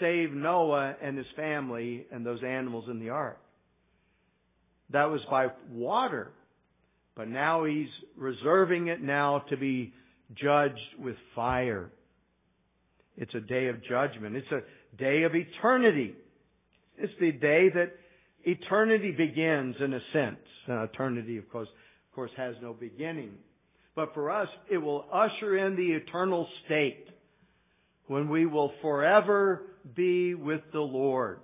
save 0.00 0.32
Noah 0.32 0.96
and 1.02 1.16
his 1.16 1.26
family 1.36 2.06
and 2.12 2.24
those 2.24 2.42
animals 2.42 2.84
in 2.90 2.98
the 2.98 3.10
ark. 3.10 3.38
That 4.90 5.10
was 5.10 5.20
by 5.30 5.48
water. 5.70 6.32
But 7.14 7.28
now 7.28 7.64
he's 7.64 7.88
reserving 8.16 8.88
it 8.88 9.02
now 9.02 9.44
to 9.50 9.56
be 9.56 9.92
judged 10.34 10.78
with 10.98 11.16
fire. 11.34 11.90
It's 13.16 13.34
a 13.34 13.40
day 13.40 13.68
of 13.68 13.76
judgment. 13.84 14.36
It's 14.36 14.52
a 14.52 14.62
day 14.96 15.24
of 15.24 15.32
eternity. 15.34 16.14
It's 16.96 17.12
the 17.20 17.32
day 17.32 17.68
that 17.74 17.92
eternity 18.44 19.12
begins 19.12 19.76
in 19.80 19.92
a 19.94 20.00
sense. 20.12 20.38
Uh, 20.68 20.84
eternity, 20.84 21.36
of 21.38 21.48
course, 21.50 21.68
of 21.68 22.14
course, 22.14 22.30
has 22.36 22.54
no 22.62 22.72
beginning. 22.72 23.32
But 23.94 24.14
for 24.14 24.30
us, 24.30 24.48
it 24.70 24.78
will 24.78 25.04
usher 25.12 25.56
in 25.66 25.76
the 25.76 25.92
eternal 25.92 26.48
state 26.64 27.06
when 28.06 28.28
we 28.28 28.46
will 28.46 28.72
forever 28.80 29.62
be 29.94 30.34
with 30.34 30.60
the 30.72 30.80
Lord. 30.80 31.40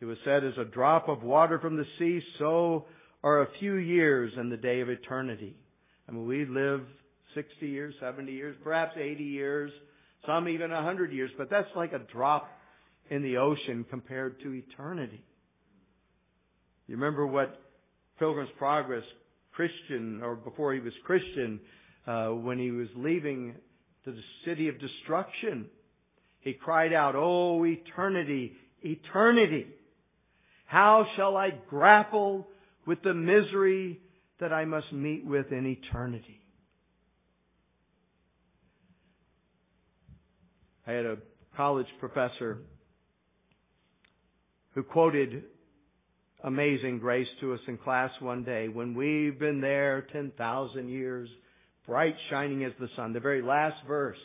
It 0.00 0.04
was 0.04 0.18
said, 0.24 0.44
as 0.44 0.56
a 0.58 0.64
drop 0.64 1.08
of 1.08 1.22
water 1.22 1.58
from 1.58 1.76
the 1.76 1.86
sea, 1.98 2.20
so 2.38 2.86
are 3.24 3.42
a 3.42 3.48
few 3.58 3.74
years 3.74 4.32
in 4.38 4.48
the 4.48 4.56
day 4.56 4.80
of 4.80 4.88
eternity. 4.88 5.56
I 6.08 6.12
mean, 6.12 6.26
we 6.26 6.46
live 6.46 6.82
60 7.34 7.66
years, 7.66 7.94
70 8.00 8.32
years, 8.32 8.56
perhaps 8.62 8.92
80 8.96 9.24
years, 9.24 9.72
some 10.26 10.48
even 10.48 10.70
100 10.70 11.12
years, 11.12 11.30
but 11.36 11.50
that's 11.50 11.68
like 11.74 11.92
a 11.92 11.98
drop 12.12 12.48
in 13.10 13.22
the 13.22 13.38
ocean 13.38 13.84
compared 13.90 14.40
to 14.42 14.52
eternity. 14.52 15.22
You 16.86 16.94
remember 16.94 17.26
what 17.26 17.60
Pilgrim's 18.18 18.50
Progress 18.56 19.04
Christian, 19.58 20.20
or 20.22 20.36
before 20.36 20.72
he 20.72 20.78
was 20.78 20.92
Christian, 21.04 21.58
uh, 22.06 22.28
when 22.28 22.60
he 22.60 22.70
was 22.70 22.86
leaving 22.94 23.56
the 24.04 24.14
city 24.46 24.68
of 24.68 24.76
destruction, 24.78 25.66
he 26.38 26.52
cried 26.52 26.92
out, 26.92 27.16
Oh, 27.16 27.64
eternity, 27.66 28.52
eternity! 28.82 29.66
How 30.66 31.06
shall 31.16 31.36
I 31.36 31.50
grapple 31.68 32.46
with 32.86 33.02
the 33.02 33.14
misery 33.14 33.98
that 34.38 34.52
I 34.52 34.64
must 34.64 34.92
meet 34.92 35.26
with 35.26 35.50
in 35.50 35.66
eternity? 35.66 36.40
I 40.86 40.92
had 40.92 41.04
a 41.04 41.16
college 41.56 41.88
professor 41.98 42.58
who 44.76 44.84
quoted 44.84 45.42
Amazing 46.44 47.00
Grace 47.00 47.26
to 47.40 47.52
us 47.52 47.60
in 47.66 47.78
class 47.78 48.10
one 48.20 48.44
day. 48.44 48.68
When 48.68 48.94
we've 48.94 49.38
been 49.38 49.60
there 49.60 50.06
10,000 50.12 50.88
years, 50.88 51.28
bright 51.84 52.14
shining 52.30 52.64
as 52.64 52.72
the 52.78 52.88
sun, 52.94 53.12
the 53.12 53.18
very 53.18 53.42
last 53.42 53.76
verse. 53.88 54.18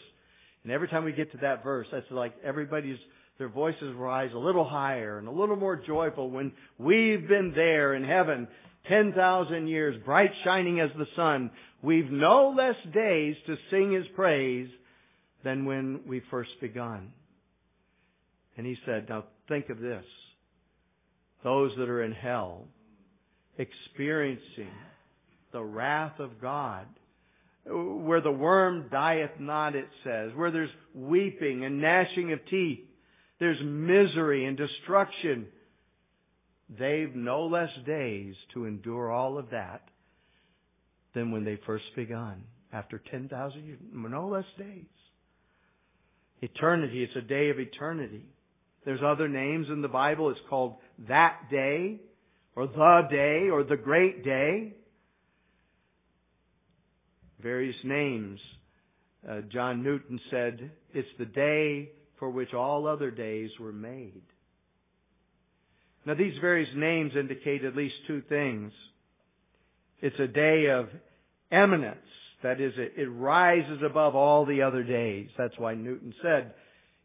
And 0.63 0.71
every 0.71 0.87
time 0.87 1.05
we 1.05 1.11
get 1.11 1.31
to 1.31 1.39
that 1.39 1.63
verse, 1.63 1.87
that's 1.91 2.05
like 2.11 2.33
everybody's, 2.43 2.99
their 3.39 3.49
voices 3.49 3.95
rise 3.95 4.29
a 4.35 4.37
little 4.37 4.63
higher 4.63 5.17
and 5.17 5.27
a 5.27 5.31
little 5.31 5.55
more 5.55 5.75
joyful 5.75 6.29
when 6.29 6.51
we've 6.77 7.27
been 7.27 7.51
there 7.55 7.95
in 7.95 8.03
heaven 8.03 8.47
10,000 8.87 9.67
years, 9.67 9.95
bright 10.05 10.31
shining 10.43 10.81
as 10.81 10.89
the 10.97 11.07
sun. 11.15 11.49
We've 11.81 12.11
no 12.11 12.53
less 12.55 12.75
days 12.93 13.35
to 13.47 13.55
sing 13.71 13.91
His 13.91 14.05
praise 14.15 14.69
than 15.43 15.65
when 15.65 16.01
we 16.07 16.21
first 16.29 16.51
begun. 16.61 17.11
And 18.55 18.67
He 18.67 18.75
said, 18.85 19.07
now 19.09 19.23
think 19.47 19.69
of 19.69 19.79
this. 19.79 20.03
Those 21.43 21.71
that 21.77 21.89
are 21.89 22.03
in 22.03 22.13
hell, 22.13 22.65
experiencing 23.57 24.71
the 25.51 25.63
wrath 25.63 26.19
of 26.19 26.41
God, 26.41 26.87
where 27.65 28.21
the 28.21 28.31
worm 28.31 28.87
dieth 28.91 29.39
not, 29.39 29.75
it 29.75 29.87
says, 30.03 30.31
where 30.35 30.51
there's 30.51 30.69
weeping 30.93 31.63
and 31.65 31.81
gnashing 31.81 32.33
of 32.33 32.39
teeth, 32.49 32.79
there's 33.39 33.59
misery 33.63 34.45
and 34.45 34.57
destruction. 34.57 35.47
They've 36.69 37.13
no 37.13 37.45
less 37.45 37.69
days 37.85 38.35
to 38.53 38.65
endure 38.65 39.11
all 39.11 39.37
of 39.37 39.49
that 39.51 39.81
than 41.13 41.31
when 41.31 41.45
they 41.45 41.59
first 41.65 41.85
begun. 41.95 42.43
After 42.71 43.01
10,000 43.11 43.65
years, 43.65 43.79
no 43.93 44.27
less 44.27 44.45
days. 44.57 44.85
Eternity, 46.41 47.03
it's 47.03 47.15
a 47.15 47.27
day 47.27 47.49
of 47.49 47.59
eternity. 47.59 48.25
There's 48.83 49.01
other 49.05 49.29
names 49.29 49.67
in 49.69 49.81
the 49.81 49.87
Bible. 49.87 50.29
It's 50.29 50.39
called 50.49 50.75
that 51.07 51.41
day, 51.49 51.99
or 52.55 52.67
the 52.67 53.01
day, 53.09 53.49
or 53.49 53.63
the 53.63 53.77
great 53.77 54.23
day. 54.23 54.73
Various 57.41 57.75
names. 57.83 58.39
Uh, 59.29 59.41
John 59.51 59.83
Newton 59.83 60.19
said, 60.29 60.71
it's 60.93 61.07
the 61.17 61.25
day 61.25 61.91
for 62.19 62.29
which 62.29 62.53
all 62.53 62.87
other 62.87 63.11
days 63.11 63.49
were 63.59 63.71
made. 63.71 64.21
Now 66.05 66.13
these 66.13 66.33
various 66.41 66.69
names 66.75 67.13
indicate 67.17 67.63
at 67.63 67.75
least 67.75 67.95
two 68.07 68.21
things. 68.27 68.71
It's 70.01 70.19
a 70.19 70.27
day 70.27 70.67
of 70.67 70.87
eminence. 71.51 71.97
That 72.43 72.59
is, 72.59 72.73
it, 72.77 72.93
it 72.97 73.07
rises 73.07 73.81
above 73.85 74.15
all 74.15 74.45
the 74.45 74.63
other 74.63 74.83
days. 74.83 75.29
That's 75.37 75.57
why 75.57 75.75
Newton 75.75 76.13
said, 76.21 76.53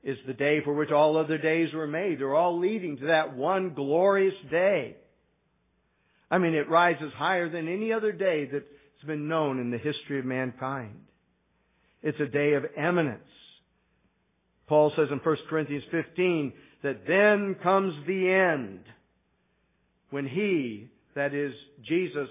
is 0.08 0.16
the 0.26 0.32
day 0.32 0.60
for 0.64 0.72
which 0.72 0.90
all 0.90 1.18
other 1.18 1.36
days 1.36 1.68
were 1.74 1.86
made. 1.86 2.18
They're 2.18 2.34
all 2.34 2.58
leading 2.58 2.96
to 2.96 3.06
that 3.08 3.36
one 3.36 3.74
glorious 3.74 4.34
day. 4.50 4.96
I 6.30 6.38
mean, 6.38 6.54
it 6.54 6.70
rises 6.70 7.12
higher 7.14 7.50
than 7.50 7.68
any 7.68 7.92
other 7.92 8.12
day 8.12 8.48
that's 8.50 8.64
been 9.06 9.28
known 9.28 9.60
in 9.60 9.70
the 9.70 9.76
history 9.76 10.18
of 10.18 10.24
mankind. 10.24 10.98
It's 12.02 12.18
a 12.20 12.26
day 12.26 12.54
of 12.54 12.64
eminence. 12.74 13.20
Paul 14.66 14.92
says 14.96 15.08
in 15.10 15.18
1 15.18 15.36
Corinthians 15.50 15.84
15 15.90 16.54
that 16.84 17.06
then 17.06 17.56
comes 17.62 17.92
the 18.06 18.30
end 18.30 18.80
when 20.08 20.26
he, 20.26 20.88
that 21.16 21.34
is 21.34 21.52
Jesus, 21.86 22.28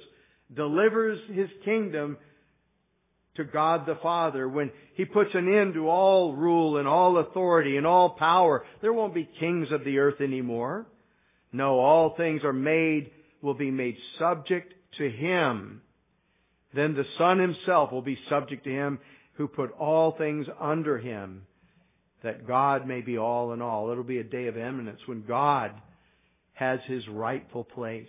delivers 0.55 1.19
his 1.31 1.49
kingdom 1.63 2.17
to 3.37 3.43
God 3.43 3.85
the 3.85 3.97
Father, 4.01 4.47
when 4.47 4.71
He 4.95 5.05
puts 5.05 5.29
an 5.33 5.47
end 5.47 5.75
to 5.75 5.87
all 5.87 6.35
rule 6.35 6.77
and 6.77 6.87
all 6.87 7.19
authority 7.19 7.77
and 7.77 7.87
all 7.87 8.11
power, 8.19 8.65
there 8.81 8.93
won't 8.93 9.13
be 9.13 9.29
kings 9.39 9.67
of 9.71 9.85
the 9.85 9.99
earth 9.99 10.19
anymore. 10.21 10.85
No, 11.51 11.79
all 11.79 12.15
things 12.17 12.41
are 12.43 12.53
made, 12.53 13.11
will 13.41 13.53
be 13.53 13.71
made 13.71 13.95
subject 14.19 14.73
to 14.97 15.09
Him. 15.09 15.81
Then 16.75 16.95
the 16.95 17.05
Son 17.17 17.39
Himself 17.39 17.91
will 17.91 18.01
be 18.01 18.17
subject 18.29 18.65
to 18.65 18.69
Him 18.69 18.99
who 19.33 19.47
put 19.47 19.71
all 19.71 20.15
things 20.17 20.47
under 20.59 20.97
Him, 20.97 21.43
that 22.23 22.47
God 22.47 22.87
may 22.87 23.01
be 23.01 23.17
all 23.17 23.53
in 23.53 23.61
all. 23.61 23.91
It'll 23.91 24.03
be 24.03 24.19
a 24.19 24.23
day 24.23 24.47
of 24.47 24.57
eminence 24.57 24.99
when 25.05 25.23
God 25.25 25.71
has 26.53 26.79
His 26.87 27.03
rightful 27.09 27.63
place. 27.63 28.07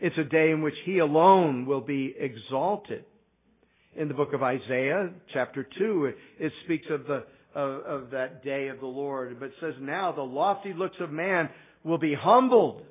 It's 0.00 0.16
a 0.16 0.24
day 0.24 0.50
in 0.50 0.62
which 0.62 0.74
He 0.84 0.98
alone 0.98 1.66
will 1.66 1.80
be 1.80 2.14
exalted 2.18 3.04
in 3.98 4.08
the 4.08 4.14
book 4.14 4.32
of 4.32 4.42
Isaiah, 4.42 5.10
chapter 5.32 5.66
2, 5.78 6.12
it 6.38 6.52
speaks 6.64 6.86
of 6.90 7.06
the 7.06 7.24
of, 7.54 7.80
of, 8.04 8.10
that 8.10 8.44
day 8.44 8.68
of 8.68 8.78
the 8.78 8.86
Lord. 8.86 9.40
But 9.40 9.50
says, 9.60 9.74
Now 9.80 10.12
the 10.12 10.22
lofty 10.22 10.72
looks 10.72 10.96
of 11.00 11.10
man 11.10 11.48
will 11.82 11.98
be 11.98 12.14
humbled. 12.18 12.82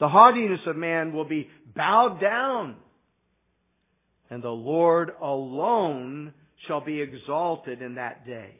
The 0.00 0.08
haughtiness 0.08 0.60
of 0.66 0.76
man 0.76 1.12
will 1.12 1.24
be 1.24 1.48
bowed 1.74 2.18
down. 2.20 2.76
And 4.30 4.42
the 4.42 4.48
Lord 4.48 5.12
alone 5.22 6.34
shall 6.66 6.84
be 6.84 7.00
exalted 7.00 7.80
in 7.80 7.94
that 7.94 8.26
day. 8.26 8.56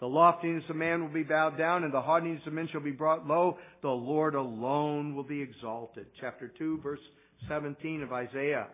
The 0.00 0.06
loftiness 0.06 0.64
of 0.68 0.76
man 0.76 1.02
will 1.02 1.12
be 1.12 1.22
bowed 1.22 1.58
down, 1.58 1.84
and 1.84 1.92
the 1.92 2.00
haughtiness 2.00 2.42
of 2.46 2.52
men 2.52 2.68
shall 2.72 2.80
be 2.80 2.90
brought 2.90 3.26
low. 3.26 3.58
The 3.82 3.88
Lord 3.88 4.34
alone 4.34 5.14
will 5.14 5.24
be 5.24 5.40
exalted. 5.40 6.06
Chapter 6.20 6.52
2, 6.58 6.80
verse 6.82 7.00
17 7.48 8.02
of 8.02 8.12
Isaiah. 8.12 8.68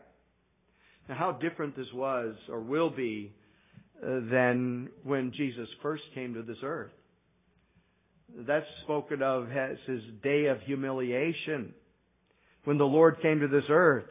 Now, 1.08 1.16
how 1.16 1.32
different 1.32 1.76
this 1.76 1.92
was 1.94 2.34
or 2.48 2.60
will 2.60 2.90
be 2.90 3.32
uh, 4.02 4.20
than 4.30 4.88
when 5.02 5.32
Jesus 5.36 5.68
first 5.82 6.02
came 6.14 6.34
to 6.34 6.42
this 6.42 6.56
earth. 6.62 6.92
That's 8.46 8.66
spoken 8.84 9.22
of 9.22 9.50
as 9.50 9.76
his 9.86 10.00
day 10.22 10.46
of 10.46 10.60
humiliation. 10.62 11.74
When 12.64 12.78
the 12.78 12.84
Lord 12.84 13.20
came 13.22 13.40
to 13.40 13.48
this 13.48 13.64
earth, 13.68 14.06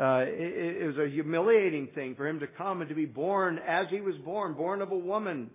uh, 0.00 0.22
it, 0.26 0.82
it 0.82 0.86
was 0.86 0.96
a 0.96 1.10
humiliating 1.10 1.88
thing 1.94 2.14
for 2.14 2.26
him 2.26 2.40
to 2.40 2.46
come 2.46 2.80
and 2.80 2.88
to 2.88 2.94
be 2.94 3.04
born 3.04 3.58
as 3.58 3.86
he 3.90 4.00
was 4.00 4.14
born, 4.24 4.54
born 4.54 4.80
of 4.80 4.90
a 4.90 4.96
woman, 4.96 5.50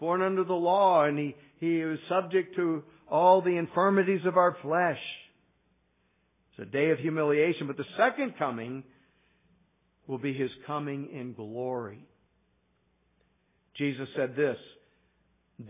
born 0.00 0.22
under 0.22 0.44
the 0.44 0.54
law, 0.54 1.04
and 1.04 1.18
he, 1.18 1.34
he 1.58 1.82
was 1.82 1.98
subject 2.08 2.56
to 2.56 2.82
all 3.10 3.42
the 3.42 3.56
infirmities 3.56 4.22
of 4.24 4.36
our 4.36 4.56
flesh. 4.62 4.98
It's 6.52 6.68
a 6.68 6.70
day 6.70 6.90
of 6.90 6.98
humiliation. 6.98 7.66
But 7.66 7.76
the 7.76 7.84
second 7.98 8.38
coming 8.38 8.84
will 10.06 10.18
be 10.18 10.34
his 10.34 10.50
coming 10.66 11.08
in 11.12 11.32
glory. 11.32 12.04
Jesus 13.76 14.08
said 14.16 14.36
this, 14.36 14.56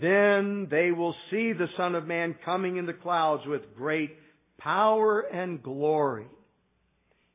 Then 0.01 0.69
they 0.71 0.91
will 0.91 1.15
see 1.31 1.53
the 1.53 1.69
Son 1.77 1.95
of 1.95 2.07
Man 2.07 2.35
coming 2.45 2.77
in 2.77 2.87
the 2.87 2.93
clouds 2.93 3.43
with 3.47 3.63
great 3.77 4.17
power 4.59 5.21
and 5.21 5.63
glory. 5.63 6.27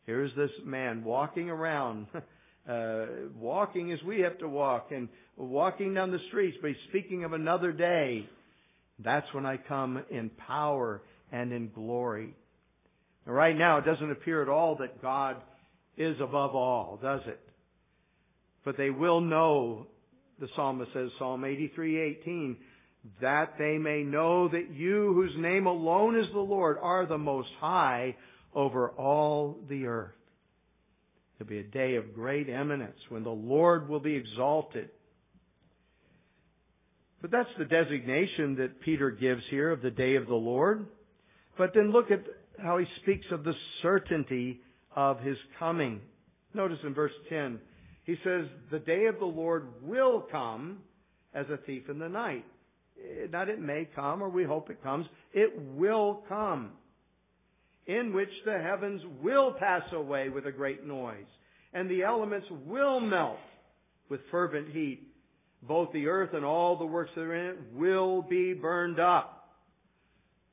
Here's 0.05 0.35
this 0.35 0.51
man 0.65 1.03
walking 1.03 1.49
around, 1.49 2.07
uh, 2.69 3.05
walking 3.35 3.91
as 3.91 3.99
we 4.03 4.21
have 4.21 4.37
to 4.39 4.49
walk, 4.49 4.89
and 4.91 5.07
walking 5.37 5.93
down 5.93 6.11
the 6.11 6.19
streets, 6.29 6.57
but 6.61 6.69
he's 6.69 6.77
speaking 6.89 7.23
of 7.23 7.33
another 7.33 7.71
day. 7.71 8.27
That's 9.03 9.27
when 9.33 9.45
I 9.45 9.57
come 9.57 10.03
in 10.09 10.29
power 10.47 11.01
and 11.31 11.53
in 11.53 11.71
glory. 11.73 12.33
Right 13.25 13.55
now, 13.55 13.77
it 13.77 13.85
doesn't 13.85 14.11
appear 14.11 14.41
at 14.41 14.49
all 14.49 14.77
that 14.77 15.01
God 15.01 15.37
is 15.99 16.15
above 16.21 16.55
all, 16.55 16.97
does 17.01 17.21
it? 17.27 17.39
But 18.65 18.77
they 18.77 18.89
will 18.89 19.21
know, 19.21 19.87
the 20.39 20.47
psalmist 20.55 20.91
says, 20.93 21.09
Psalm 21.19 21.41
83:18, 21.41 22.55
that 23.21 23.53
they 23.59 23.77
may 23.77 24.03
know 24.03 24.47
that 24.47 24.71
you, 24.71 25.13
whose 25.13 25.35
name 25.37 25.67
alone 25.67 26.17
is 26.17 26.25
the 26.33 26.39
Lord, 26.39 26.77
are 26.81 27.05
the 27.05 27.17
most 27.17 27.49
high 27.59 28.15
over 28.53 28.89
all 28.89 29.57
the 29.69 29.85
earth. 29.85 30.15
It'll 31.39 31.49
be 31.49 31.59
a 31.59 31.63
day 31.63 31.95
of 31.95 32.13
great 32.13 32.49
eminence 32.49 32.97
when 33.09 33.23
the 33.23 33.29
Lord 33.29 33.87
will 33.87 34.01
be 34.01 34.15
exalted. 34.15 34.89
But 37.21 37.31
that's 37.31 37.49
the 37.57 37.65
designation 37.65 38.55
that 38.57 38.81
Peter 38.81 39.11
gives 39.11 39.41
here 39.49 39.71
of 39.71 39.81
the 39.81 39.91
day 39.91 40.15
of 40.15 40.27
the 40.27 40.35
Lord. 40.35 40.85
But 41.57 41.73
then 41.73 41.91
look 41.91 42.11
at 42.11 42.23
how 42.61 42.77
he 42.77 42.85
speaks 43.01 43.25
of 43.31 43.43
the 43.43 43.53
certainty 43.81 44.61
of 44.99 45.21
his 45.21 45.37
coming. 45.57 46.01
Notice 46.53 46.79
in 46.83 46.93
verse 46.93 47.13
10, 47.29 47.59
he 48.03 48.15
says, 48.21 48.45
The 48.69 48.79
day 48.79 49.05
of 49.05 49.17
the 49.17 49.25
Lord 49.25 49.67
will 49.81 50.25
come 50.29 50.79
as 51.33 51.45
a 51.49 51.57
thief 51.65 51.83
in 51.89 51.99
the 51.99 52.09
night. 52.09 52.43
Not 53.31 53.47
it 53.47 53.61
may 53.61 53.87
come 53.95 54.21
or 54.21 54.27
we 54.27 54.43
hope 54.43 54.69
it 54.69 54.83
comes. 54.83 55.05
It 55.31 55.53
will 55.77 56.23
come. 56.27 56.71
In 57.87 58.13
which 58.13 58.29
the 58.45 58.59
heavens 58.59 59.01
will 59.23 59.53
pass 59.57 59.83
away 59.93 60.27
with 60.27 60.45
a 60.45 60.51
great 60.51 60.85
noise, 60.85 61.25
and 61.73 61.89
the 61.89 62.03
elements 62.03 62.47
will 62.67 62.99
melt 62.99 63.39
with 64.09 64.19
fervent 64.29 64.69
heat. 64.73 65.07
Both 65.63 65.93
the 65.93 66.07
earth 66.07 66.31
and 66.33 66.43
all 66.43 66.77
the 66.77 66.85
works 66.85 67.11
that 67.15 67.21
are 67.21 67.35
in 67.35 67.45
it 67.55 67.57
will 67.73 68.21
be 68.21 68.53
burned 68.53 68.99
up. 68.99 69.49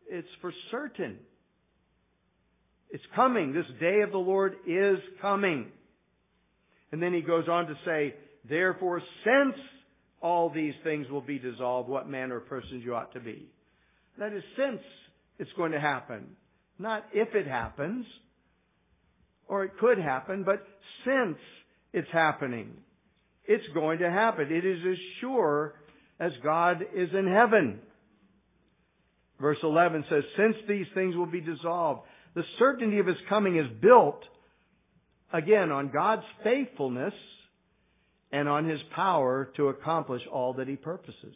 It's 0.08 0.28
for 0.40 0.52
certain. 0.70 1.18
It's 2.90 3.04
coming. 3.14 3.52
This 3.52 3.66
day 3.80 4.00
of 4.02 4.12
the 4.12 4.18
Lord 4.18 4.54
is 4.66 4.98
coming. 5.20 5.66
And 6.92 7.02
then 7.02 7.12
he 7.12 7.20
goes 7.20 7.48
on 7.48 7.66
to 7.66 7.74
say, 7.84 8.14
Therefore, 8.48 9.02
since 9.24 9.56
all 10.20 10.50
these 10.50 10.74
things 10.84 11.08
will 11.10 11.20
be 11.20 11.38
dissolved, 11.38 11.88
what 11.88 12.08
manner 12.08 12.38
of 12.38 12.46
persons 12.46 12.82
you 12.84 12.94
ought 12.94 13.12
to 13.14 13.20
be. 13.20 13.46
That 14.18 14.32
is, 14.32 14.42
since 14.56 14.80
it's 15.38 15.50
going 15.56 15.72
to 15.72 15.80
happen. 15.80 16.26
Not 16.78 17.04
if 17.12 17.34
it 17.34 17.46
happens, 17.46 18.06
or 19.48 19.64
it 19.64 19.72
could 19.80 19.98
happen, 19.98 20.44
but 20.44 20.66
since 21.04 21.38
it's 21.92 22.08
happening. 22.12 22.72
It's 23.44 23.64
going 23.74 24.00
to 24.00 24.10
happen. 24.10 24.50
It 24.50 24.64
is 24.64 24.78
as 24.88 24.96
sure 25.20 25.74
as 26.18 26.32
God 26.42 26.82
is 26.94 27.08
in 27.12 27.26
heaven. 27.26 27.80
Verse 29.40 29.58
11 29.62 30.04
says, 30.10 30.22
Since 30.36 30.56
these 30.68 30.86
things 30.94 31.14
will 31.14 31.26
be 31.26 31.40
dissolved, 31.40 32.02
the 32.36 32.44
certainty 32.58 32.98
of 32.98 33.06
His 33.06 33.16
coming 33.30 33.56
is 33.56 33.66
built, 33.80 34.20
again, 35.32 35.72
on 35.72 35.90
God's 35.90 36.22
faithfulness 36.44 37.14
and 38.30 38.46
on 38.46 38.68
His 38.68 38.78
power 38.94 39.50
to 39.56 39.68
accomplish 39.68 40.20
all 40.30 40.52
that 40.52 40.68
He 40.68 40.76
purposes. 40.76 41.34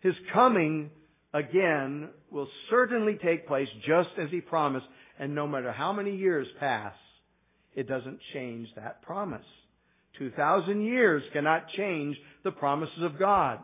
His 0.00 0.12
coming, 0.34 0.90
again, 1.32 2.10
will 2.30 2.48
certainly 2.68 3.18
take 3.24 3.48
place 3.48 3.68
just 3.86 4.10
as 4.20 4.28
He 4.30 4.42
promised, 4.42 4.86
and 5.18 5.34
no 5.34 5.48
matter 5.48 5.72
how 5.72 5.94
many 5.94 6.16
years 6.16 6.46
pass, 6.60 6.94
it 7.74 7.88
doesn't 7.88 8.18
change 8.34 8.68
that 8.76 9.00
promise. 9.00 9.46
2,000 10.18 10.82
years 10.82 11.22
cannot 11.32 11.64
change 11.78 12.14
the 12.44 12.50
promises 12.50 13.02
of 13.02 13.18
God. 13.18 13.58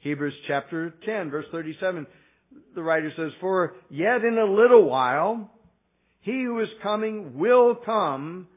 Hebrews 0.00 0.34
chapter 0.48 0.92
10 1.06 1.30
verse 1.30 1.46
37, 1.52 2.04
the 2.74 2.82
writer 2.82 3.12
says, 3.16 3.32
For 3.40 3.74
yet 3.90 4.24
in 4.24 4.38
a 4.38 4.44
little 4.44 4.88
while, 4.88 5.50
he 6.20 6.42
who 6.44 6.60
is 6.60 6.68
coming 6.82 7.38
will 7.38 7.74
come 7.74 8.48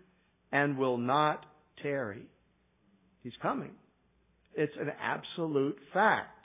and 0.52 0.78
will 0.78 0.98
not 0.98 1.46
tarry. 1.82 2.24
He's 3.24 3.34
coming. 3.42 3.72
It's 4.56 4.74
an 4.80 4.92
absolute 5.02 5.78
fact. 5.94 6.38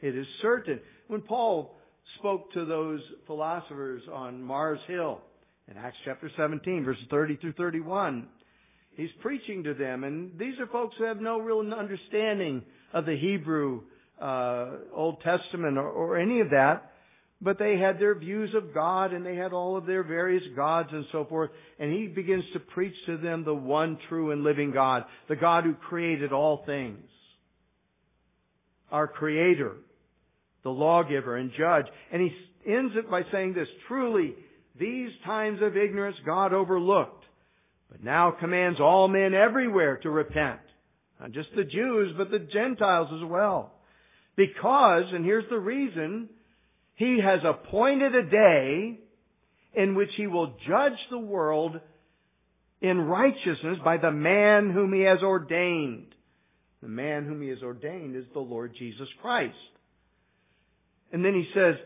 It 0.00 0.16
is 0.16 0.26
certain. 0.42 0.80
When 1.08 1.22
Paul 1.22 1.74
spoke 2.18 2.52
to 2.52 2.64
those 2.64 3.00
philosophers 3.26 4.02
on 4.12 4.42
Mars 4.42 4.78
Hill 4.86 5.20
in 5.68 5.76
Acts 5.76 5.96
chapter 6.04 6.30
17, 6.36 6.84
verses 6.84 7.02
30 7.10 7.36
through 7.36 7.52
31, 7.54 8.28
he's 8.96 9.10
preaching 9.20 9.64
to 9.64 9.74
them, 9.74 10.04
and 10.04 10.38
these 10.38 10.54
are 10.60 10.66
folks 10.68 10.94
who 10.98 11.04
have 11.04 11.20
no 11.20 11.40
real 11.40 11.60
understanding 11.72 12.62
of 12.92 13.06
the 13.06 13.16
Hebrew 13.16 13.82
uh, 14.20 14.70
Old 14.94 15.20
Testament 15.22 15.78
or, 15.78 15.88
or 15.88 16.18
any 16.18 16.40
of 16.40 16.50
that, 16.50 16.87
but 17.40 17.58
they 17.58 17.78
had 17.78 18.00
their 18.00 18.16
views 18.16 18.52
of 18.56 18.74
God 18.74 19.12
and 19.12 19.24
they 19.24 19.36
had 19.36 19.52
all 19.52 19.76
of 19.76 19.86
their 19.86 20.02
various 20.02 20.42
gods 20.56 20.88
and 20.92 21.04
so 21.12 21.24
forth. 21.24 21.50
And 21.78 21.92
he 21.92 22.08
begins 22.08 22.44
to 22.52 22.60
preach 22.60 22.94
to 23.06 23.16
them 23.16 23.44
the 23.44 23.54
one 23.54 23.98
true 24.08 24.32
and 24.32 24.42
living 24.42 24.72
God, 24.72 25.04
the 25.28 25.36
God 25.36 25.64
who 25.64 25.74
created 25.74 26.32
all 26.32 26.64
things, 26.66 27.04
our 28.90 29.06
Creator, 29.06 29.76
the 30.64 30.70
lawgiver 30.70 31.36
and 31.36 31.52
judge. 31.56 31.86
And 32.12 32.22
he 32.22 32.30
ends 32.70 32.94
it 32.96 33.08
by 33.08 33.22
saying 33.30 33.54
this, 33.54 33.68
truly, 33.86 34.34
these 34.78 35.10
times 35.24 35.60
of 35.62 35.76
ignorance 35.76 36.16
God 36.26 36.52
overlooked, 36.52 37.24
but 37.90 38.02
now 38.02 38.32
commands 38.38 38.80
all 38.80 39.06
men 39.06 39.32
everywhere 39.32 39.98
to 39.98 40.10
repent. 40.10 40.60
Not 41.20 41.32
just 41.32 41.48
the 41.56 41.64
Jews, 41.64 42.14
but 42.16 42.30
the 42.30 42.46
Gentiles 42.52 43.08
as 43.12 43.28
well. 43.28 43.74
Because, 44.36 45.04
and 45.12 45.24
here's 45.24 45.48
the 45.50 45.58
reason, 45.58 46.28
He 46.98 47.20
has 47.22 47.40
appointed 47.44 48.14
a 48.14 48.28
day 48.28 48.98
in 49.74 49.94
which 49.94 50.10
He 50.16 50.26
will 50.26 50.56
judge 50.66 50.98
the 51.10 51.18
world 51.18 51.78
in 52.80 53.00
righteousness 53.00 53.78
by 53.84 53.98
the 53.98 54.10
man 54.10 54.70
whom 54.70 54.92
He 54.92 55.02
has 55.02 55.20
ordained. 55.22 56.14
The 56.82 56.88
man 56.88 57.24
whom 57.24 57.40
He 57.40 57.48
has 57.50 57.62
ordained 57.62 58.16
is 58.16 58.24
the 58.32 58.40
Lord 58.40 58.74
Jesus 58.76 59.08
Christ. 59.22 59.54
And 61.12 61.24
then 61.24 61.34
He 61.34 61.46
says, 61.54 61.76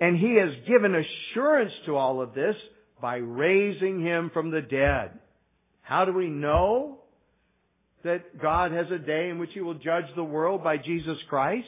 and 0.00 0.16
He 0.16 0.36
has 0.36 0.66
given 0.66 0.94
assurance 0.94 1.72
to 1.84 1.96
all 1.96 2.22
of 2.22 2.32
this 2.32 2.56
by 3.02 3.16
raising 3.16 4.00
Him 4.00 4.30
from 4.32 4.50
the 4.50 4.62
dead. 4.62 5.18
How 5.82 6.06
do 6.06 6.12
we 6.12 6.28
know? 6.28 6.98
that 8.04 8.40
God 8.40 8.70
has 8.72 8.86
a 8.92 8.98
day 8.98 9.28
in 9.28 9.38
which 9.38 9.50
He 9.54 9.60
will 9.60 9.74
judge 9.74 10.04
the 10.14 10.24
world 10.24 10.62
by 10.62 10.76
Jesus 10.76 11.16
Christ? 11.28 11.66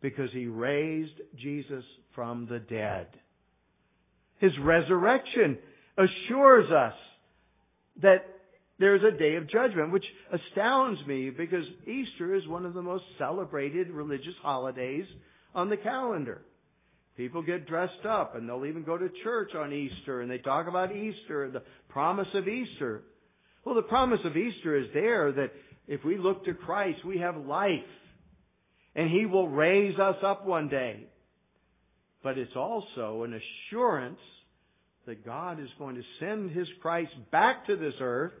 Because 0.00 0.30
He 0.32 0.46
raised 0.46 1.20
Jesus 1.40 1.84
from 2.14 2.46
the 2.50 2.58
dead. 2.58 3.08
His 4.38 4.52
resurrection 4.62 5.58
assures 5.96 6.70
us 6.70 6.94
that 8.02 8.26
there's 8.78 9.02
a 9.02 9.16
day 9.16 9.36
of 9.36 9.50
judgment, 9.50 9.92
which 9.92 10.04
astounds 10.30 11.00
me 11.06 11.30
because 11.30 11.64
Easter 11.86 12.34
is 12.34 12.46
one 12.46 12.66
of 12.66 12.74
the 12.74 12.82
most 12.82 13.04
celebrated 13.18 13.90
religious 13.90 14.34
holidays 14.42 15.06
on 15.54 15.70
the 15.70 15.78
calendar. 15.78 16.42
People 17.16 17.40
get 17.40 17.66
dressed 17.66 18.04
up 18.06 18.36
and 18.36 18.46
they'll 18.46 18.66
even 18.66 18.84
go 18.84 18.98
to 18.98 19.08
church 19.24 19.52
on 19.56 19.72
Easter 19.72 20.20
and 20.20 20.30
they 20.30 20.38
talk 20.38 20.68
about 20.68 20.94
Easter, 20.94 21.44
and 21.44 21.54
the 21.54 21.62
promise 21.88 22.28
of 22.34 22.46
Easter. 22.46 23.02
Well, 23.64 23.74
the 23.74 23.82
promise 23.82 24.20
of 24.24 24.36
Easter 24.36 24.76
is 24.76 24.86
there 24.92 25.32
that 25.32 25.52
if 25.88 26.04
we 26.04 26.18
look 26.18 26.44
to 26.44 26.52
Christ, 26.52 27.04
we 27.06 27.18
have 27.18 27.36
life. 27.36 27.70
And 28.96 29.10
He 29.10 29.26
will 29.26 29.48
raise 29.48 29.96
us 30.00 30.16
up 30.24 30.44
one 30.44 30.68
day. 30.68 31.06
But 32.24 32.38
it's 32.38 32.56
also 32.56 33.22
an 33.22 33.38
assurance 33.70 34.18
that 35.06 35.24
God 35.24 35.60
is 35.60 35.68
going 35.78 35.94
to 35.94 36.02
send 36.18 36.50
His 36.50 36.66
Christ 36.82 37.12
back 37.30 37.66
to 37.66 37.76
this 37.76 37.94
earth 38.00 38.32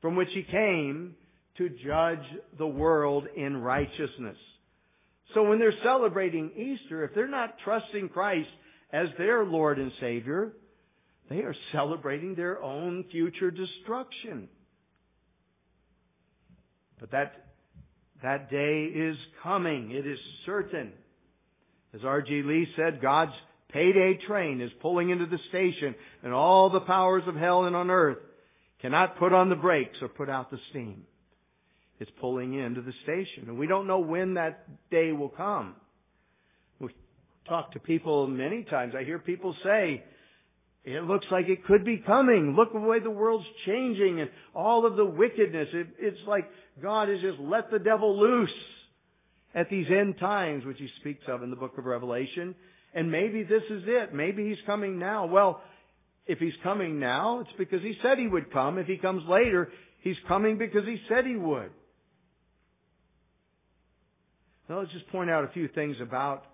from 0.00 0.14
which 0.14 0.28
He 0.32 0.44
came 0.44 1.16
to 1.58 1.68
judge 1.68 2.24
the 2.58 2.66
world 2.66 3.26
in 3.34 3.56
righteousness. 3.56 4.36
So 5.34 5.42
when 5.44 5.58
they're 5.58 5.74
celebrating 5.82 6.50
Easter, 6.56 7.04
if 7.04 7.14
they're 7.14 7.28
not 7.28 7.56
trusting 7.64 8.10
Christ 8.10 8.48
as 8.92 9.06
their 9.18 9.44
Lord 9.44 9.78
and 9.78 9.90
Savior, 10.00 10.52
they 11.30 11.38
are 11.38 11.54
celebrating 11.72 12.34
their 12.34 12.62
own 12.62 13.04
future 13.10 13.50
destruction. 13.50 14.48
But 17.00 17.10
that, 17.12 17.41
that 18.22 18.50
day 18.50 18.84
is 18.84 19.16
coming. 19.42 19.90
It 19.90 20.06
is 20.06 20.18
certain. 20.46 20.92
As 21.94 22.00
R.G. 22.04 22.42
Lee 22.44 22.66
said, 22.76 23.02
God's 23.02 23.32
payday 23.72 24.18
train 24.26 24.60
is 24.60 24.70
pulling 24.80 25.10
into 25.10 25.26
the 25.26 25.38
station 25.48 25.94
and 26.22 26.32
all 26.32 26.70
the 26.70 26.80
powers 26.80 27.22
of 27.26 27.34
hell 27.34 27.64
and 27.64 27.74
on 27.74 27.90
earth 27.90 28.18
cannot 28.80 29.18
put 29.18 29.32
on 29.32 29.48
the 29.48 29.56
brakes 29.56 29.96
or 30.00 30.08
put 30.08 30.28
out 30.28 30.50
the 30.50 30.58
steam. 30.70 31.04
It's 32.00 32.10
pulling 32.20 32.54
into 32.54 32.82
the 32.82 32.92
station. 33.04 33.48
And 33.48 33.58
we 33.58 33.66
don't 33.66 33.86
know 33.86 34.00
when 34.00 34.34
that 34.34 34.66
day 34.90 35.12
will 35.12 35.28
come. 35.28 35.76
We've 36.80 36.90
talked 37.48 37.74
to 37.74 37.80
people 37.80 38.26
many 38.26 38.64
times. 38.64 38.94
I 38.98 39.04
hear 39.04 39.18
people 39.18 39.54
say, 39.62 40.02
it 40.84 41.04
looks 41.04 41.26
like 41.30 41.48
it 41.48 41.64
could 41.64 41.84
be 41.84 42.02
coming. 42.04 42.56
Look 42.58 42.72
the 42.72 42.80
way 42.80 42.98
the 42.98 43.10
world's 43.10 43.46
changing 43.66 44.20
and 44.20 44.30
all 44.52 44.84
of 44.84 44.96
the 44.96 45.04
wickedness. 45.04 45.68
It, 45.72 45.86
it's 46.00 46.18
like 46.26 46.48
God 46.80 47.08
has 47.08 47.20
just 47.20 47.38
let 47.40 47.70
the 47.70 47.78
devil 47.78 48.18
loose 48.18 48.50
at 49.54 49.68
these 49.68 49.86
end 49.90 50.18
times, 50.18 50.64
which 50.64 50.78
he 50.78 50.88
speaks 51.00 51.24
of 51.28 51.42
in 51.42 51.50
the 51.50 51.56
book 51.56 51.76
of 51.76 51.84
Revelation. 51.84 52.54
And 52.94 53.10
maybe 53.10 53.42
this 53.42 53.62
is 53.70 53.82
it. 53.86 54.14
Maybe 54.14 54.48
he's 54.48 54.64
coming 54.66 54.98
now. 54.98 55.26
Well, 55.26 55.62
if 56.26 56.38
he's 56.38 56.52
coming 56.62 56.98
now, 57.00 57.40
it's 57.40 57.50
because 57.58 57.82
he 57.82 57.94
said 58.02 58.18
he 58.18 58.28
would 58.28 58.52
come. 58.52 58.78
If 58.78 58.86
he 58.86 58.96
comes 58.96 59.22
later, 59.28 59.70
he's 60.02 60.16
coming 60.28 60.58
because 60.58 60.84
he 60.86 60.98
said 61.08 61.26
he 61.26 61.36
would. 61.36 61.70
Now 64.68 64.78
let's 64.78 64.92
just 64.92 65.08
point 65.08 65.30
out 65.30 65.44
a 65.44 65.48
few 65.48 65.68
things 65.68 65.96
about 66.00 66.44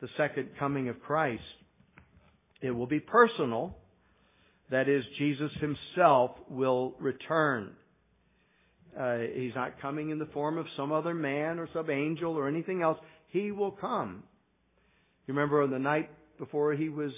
the 0.00 0.08
second 0.16 0.48
coming 0.58 0.88
of 0.88 1.00
Christ. 1.00 1.42
It 2.60 2.70
will 2.70 2.86
be 2.86 3.00
personal. 3.00 3.76
That 4.70 4.88
is, 4.88 5.04
Jesus 5.18 5.50
himself 5.60 6.32
will 6.48 6.94
return. 6.98 7.72
Uh, 8.98 9.18
he's 9.34 9.54
not 9.54 9.80
coming 9.80 10.10
in 10.10 10.18
the 10.18 10.26
form 10.26 10.58
of 10.58 10.66
some 10.76 10.92
other 10.92 11.14
man 11.14 11.58
or 11.58 11.68
some 11.72 11.90
angel 11.90 12.36
or 12.36 12.48
anything 12.48 12.82
else. 12.82 12.98
He 13.28 13.50
will 13.50 13.70
come. 13.70 14.22
You 15.26 15.34
remember 15.34 15.62
on 15.62 15.70
the 15.70 15.78
night 15.78 16.10
before 16.38 16.74
he 16.74 16.88
was, 16.88 17.12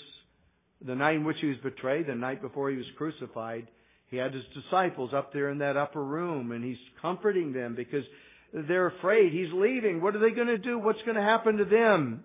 the 0.84 0.94
night 0.94 1.16
in 1.16 1.24
which 1.24 1.38
he 1.40 1.48
was 1.48 1.56
betrayed, 1.62 2.06
the 2.06 2.14
night 2.14 2.42
before 2.42 2.70
he 2.70 2.76
was 2.76 2.86
crucified, 2.96 3.66
he 4.10 4.16
had 4.16 4.32
his 4.32 4.44
disciples 4.54 5.10
up 5.12 5.32
there 5.32 5.50
in 5.50 5.58
that 5.58 5.76
upper 5.76 6.04
room 6.04 6.52
and 6.52 6.62
he's 6.62 6.76
comforting 7.02 7.52
them 7.52 7.74
because 7.74 8.04
they're 8.52 8.86
afraid. 8.86 9.32
He's 9.32 9.52
leaving. 9.52 10.00
What 10.00 10.14
are 10.14 10.20
they 10.20 10.34
going 10.34 10.46
to 10.46 10.58
do? 10.58 10.78
What's 10.78 11.02
going 11.04 11.16
to 11.16 11.22
happen 11.22 11.56
to 11.56 11.64
them? 11.64 12.22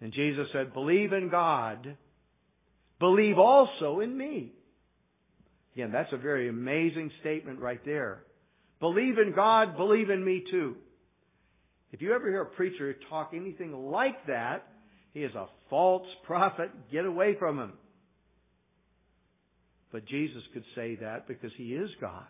And 0.00 0.12
Jesus 0.12 0.48
said, 0.52 0.72
believe 0.72 1.12
in 1.12 1.28
God. 1.28 1.96
Believe 2.98 3.38
also 3.38 4.00
in 4.00 4.16
me. 4.16 4.52
Again, 5.78 5.92
that's 5.92 6.12
a 6.12 6.16
very 6.16 6.48
amazing 6.48 7.08
statement 7.20 7.60
right 7.60 7.78
there. 7.84 8.24
Believe 8.80 9.16
in 9.16 9.32
God, 9.32 9.76
believe 9.76 10.10
in 10.10 10.24
me 10.24 10.42
too. 10.50 10.74
If 11.92 12.02
you 12.02 12.12
ever 12.14 12.28
hear 12.28 12.42
a 12.42 12.46
preacher 12.46 12.96
talk 13.08 13.30
anything 13.32 13.72
like 13.72 14.26
that, 14.26 14.66
he 15.14 15.20
is 15.20 15.32
a 15.36 15.46
false 15.70 16.08
prophet. 16.26 16.72
Get 16.90 17.04
away 17.04 17.36
from 17.38 17.60
him. 17.60 17.74
But 19.92 20.04
Jesus 20.06 20.42
could 20.52 20.64
say 20.74 20.96
that 20.96 21.28
because 21.28 21.52
he 21.56 21.74
is 21.74 21.88
God. 22.00 22.26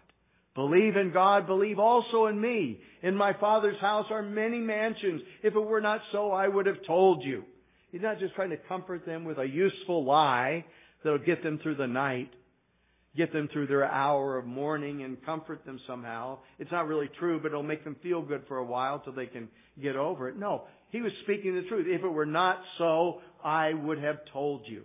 Believe 0.55 0.97
in 0.97 1.11
God, 1.15 1.47
believe 1.47 1.79
also 1.79 2.27
in 2.27 2.39
me. 2.39 2.79
In 3.03 3.15
my 3.15 3.33
Father's 3.41 3.81
house 3.81 4.09
are 4.11 4.23
many 4.23 4.59
mansions. 4.59 5.23
If 5.43 5.55
it 5.55 5.59
were 5.59 5.81
not 5.81 6.03
so, 6.13 6.33
I 6.33 6.49
would 6.49 6.67
have 6.67 6.87
told 6.87 7.25
you. 7.25 7.45
He's 7.93 8.03
not 8.03 8.19
just 8.19 8.35
trying 8.35 8.51
to 8.51 8.59
comfort 8.69 9.07
them 9.07 9.25
with 9.25 9.39
a 9.39 9.47
useful 9.47 10.05
lie 10.05 10.67
that'll 11.03 11.19
get 11.19 11.43
them 11.43 11.59
through 11.63 11.77
the 11.77 11.87
night, 11.87 12.29
get 13.17 13.33
them 13.33 13.49
through 13.53 13.67
their 13.67 13.85
hour 13.85 14.39
of 14.39 14.47
mourning 14.47 15.03
and 15.03 15.25
comfort 15.25 15.65
them 15.65 15.81
somehow. 15.87 16.39
It's 16.59 16.71
not 16.71 16.87
really 16.87 17.09
true, 17.19 17.41
but 17.41 17.49
it'll 17.49 17.63
make 17.63 17.85
them 17.85 17.97
feel 18.03 18.23
good 18.23 18.43
for 18.47 18.59
a 18.59 18.65
while 18.65 19.01
till 19.01 19.13
they 19.13 19.27
can 19.27 19.49
get 19.83 19.97
over 19.97 20.29
it. 20.29 20.37
No, 20.37 20.65
he 20.91 21.01
was 21.01 21.13
speaking 21.25 21.55
the 21.55 21.69
truth. 21.69 21.87
If 21.89 22.05
it 22.05 22.09
were 22.09 22.27
not 22.27 22.59
so, 22.79 23.21
I 23.45 23.73
would 23.73 23.99
have 24.03 24.19
told 24.33 24.63
you. 24.67 24.83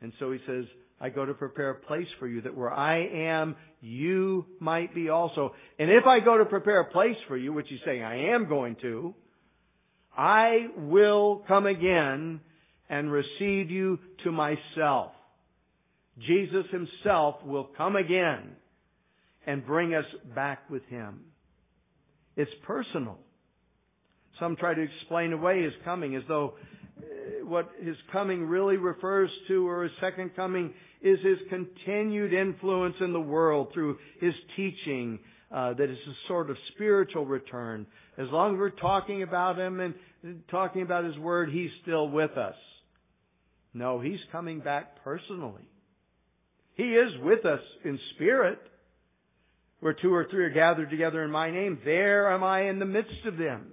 And 0.00 0.12
so 0.18 0.30
he 0.32 0.38
says, 0.46 0.64
I 1.00 1.08
go 1.10 1.24
to 1.24 1.34
prepare 1.34 1.70
a 1.70 1.74
place 1.74 2.06
for 2.18 2.26
you 2.26 2.40
that 2.42 2.56
where 2.56 2.72
I 2.72 3.06
am, 3.06 3.56
you 3.80 4.46
might 4.60 4.94
be 4.94 5.08
also. 5.08 5.54
And 5.78 5.90
if 5.90 6.04
I 6.06 6.20
go 6.24 6.38
to 6.38 6.44
prepare 6.44 6.80
a 6.80 6.90
place 6.90 7.16
for 7.28 7.36
you, 7.36 7.52
which 7.52 7.66
he's 7.68 7.78
saying 7.84 8.02
I 8.02 8.34
am 8.34 8.48
going 8.48 8.76
to, 8.82 9.14
I 10.16 10.66
will 10.76 11.44
come 11.46 11.66
again 11.66 12.40
and 12.88 13.12
receive 13.12 13.70
you 13.70 13.98
to 14.24 14.32
myself. 14.32 15.12
Jesus 16.26 16.64
himself 16.70 17.36
will 17.44 17.68
come 17.76 17.96
again 17.96 18.56
and 19.46 19.64
bring 19.64 19.94
us 19.94 20.04
back 20.34 20.68
with 20.70 20.84
him. 20.86 21.20
It's 22.36 22.50
personal. 22.66 23.18
Some 24.38 24.56
try 24.56 24.74
to 24.74 24.82
explain 24.82 25.32
away 25.32 25.62
his 25.62 25.72
coming 25.84 26.14
as 26.14 26.22
though 26.28 26.54
uh, 26.98 27.46
what 27.46 27.70
his 27.82 27.96
coming 28.12 28.44
really 28.44 28.76
refers 28.76 29.30
to 29.48 29.66
or 29.68 29.84
his 29.84 29.92
second 30.00 30.36
coming 30.36 30.72
is 31.02 31.18
his 31.24 31.38
continued 31.48 32.32
influence 32.32 32.96
in 33.00 33.12
the 33.12 33.20
world 33.20 33.68
through 33.72 33.98
his 34.20 34.34
teaching 34.56 35.18
uh, 35.50 35.72
that 35.74 35.84
is 35.84 35.98
a 36.06 36.28
sort 36.28 36.50
of 36.50 36.56
spiritual 36.74 37.24
return. 37.24 37.86
As 38.18 38.26
long 38.30 38.54
as 38.54 38.58
we're 38.58 38.70
talking 38.70 39.22
about 39.22 39.58
him 39.58 39.80
and 39.80 39.94
talking 40.50 40.82
about 40.82 41.04
his 41.04 41.16
word, 41.18 41.50
he's 41.50 41.70
still 41.82 42.08
with 42.08 42.36
us. 42.36 42.56
No, 43.72 44.00
he's 44.00 44.18
coming 44.30 44.60
back 44.60 45.02
personally. 45.02 45.68
He 46.78 46.84
is 46.84 47.10
with 47.22 47.44
us 47.44 47.60
in 47.84 47.98
spirit. 48.14 48.60
Where 49.80 49.94
two 49.94 50.12
or 50.12 50.26
three 50.30 50.44
are 50.44 50.50
gathered 50.50 50.90
together 50.90 51.22
in 51.22 51.30
my 51.30 51.50
name, 51.50 51.78
there 51.84 52.32
am 52.32 52.42
I 52.42 52.68
in 52.68 52.78
the 52.78 52.84
midst 52.86 53.26
of 53.26 53.36
them. 53.36 53.72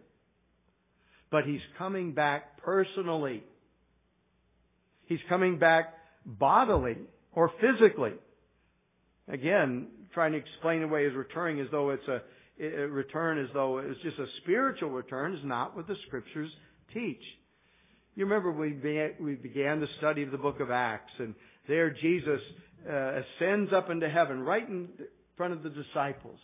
But 1.31 1.45
he's 1.45 1.61
coming 1.77 2.13
back 2.13 2.61
personally. 2.61 3.43
He's 5.05 5.19
coming 5.29 5.57
back 5.57 5.93
bodily 6.25 6.97
or 7.33 7.51
physically. 7.61 8.13
Again, 9.27 9.87
trying 10.13 10.33
to 10.33 10.37
explain 10.37 10.83
away 10.83 11.05
his 11.05 11.13
returning 11.13 11.59
as 11.59 11.67
though 11.71 11.91
it's 11.91 12.07
a, 12.07 12.21
a 12.63 12.87
return 12.87 13.39
as 13.39 13.49
though 13.53 13.79
it's 13.79 14.01
just 14.01 14.17
a 14.19 14.25
spiritual 14.43 14.89
return 14.89 15.33
is 15.33 15.43
not 15.43 15.75
what 15.75 15.87
the 15.87 15.95
scriptures 16.07 16.49
teach. 16.93 17.21
You 18.15 18.25
remember 18.25 18.51
we 18.51 18.69
began, 18.69 19.11
we 19.19 19.35
began 19.35 19.79
the 19.79 19.87
study 19.97 20.23
of 20.23 20.31
the 20.31 20.37
book 20.37 20.59
of 20.59 20.71
Acts 20.71 21.11
and 21.19 21.35
there 21.67 21.89
Jesus 21.89 22.41
uh, 22.89 23.21
ascends 23.21 23.71
up 23.75 23.89
into 23.89 24.09
heaven 24.09 24.41
right 24.41 24.67
in 24.67 24.89
front 25.37 25.53
of 25.53 25.63
the 25.63 25.69
disciples. 25.69 26.39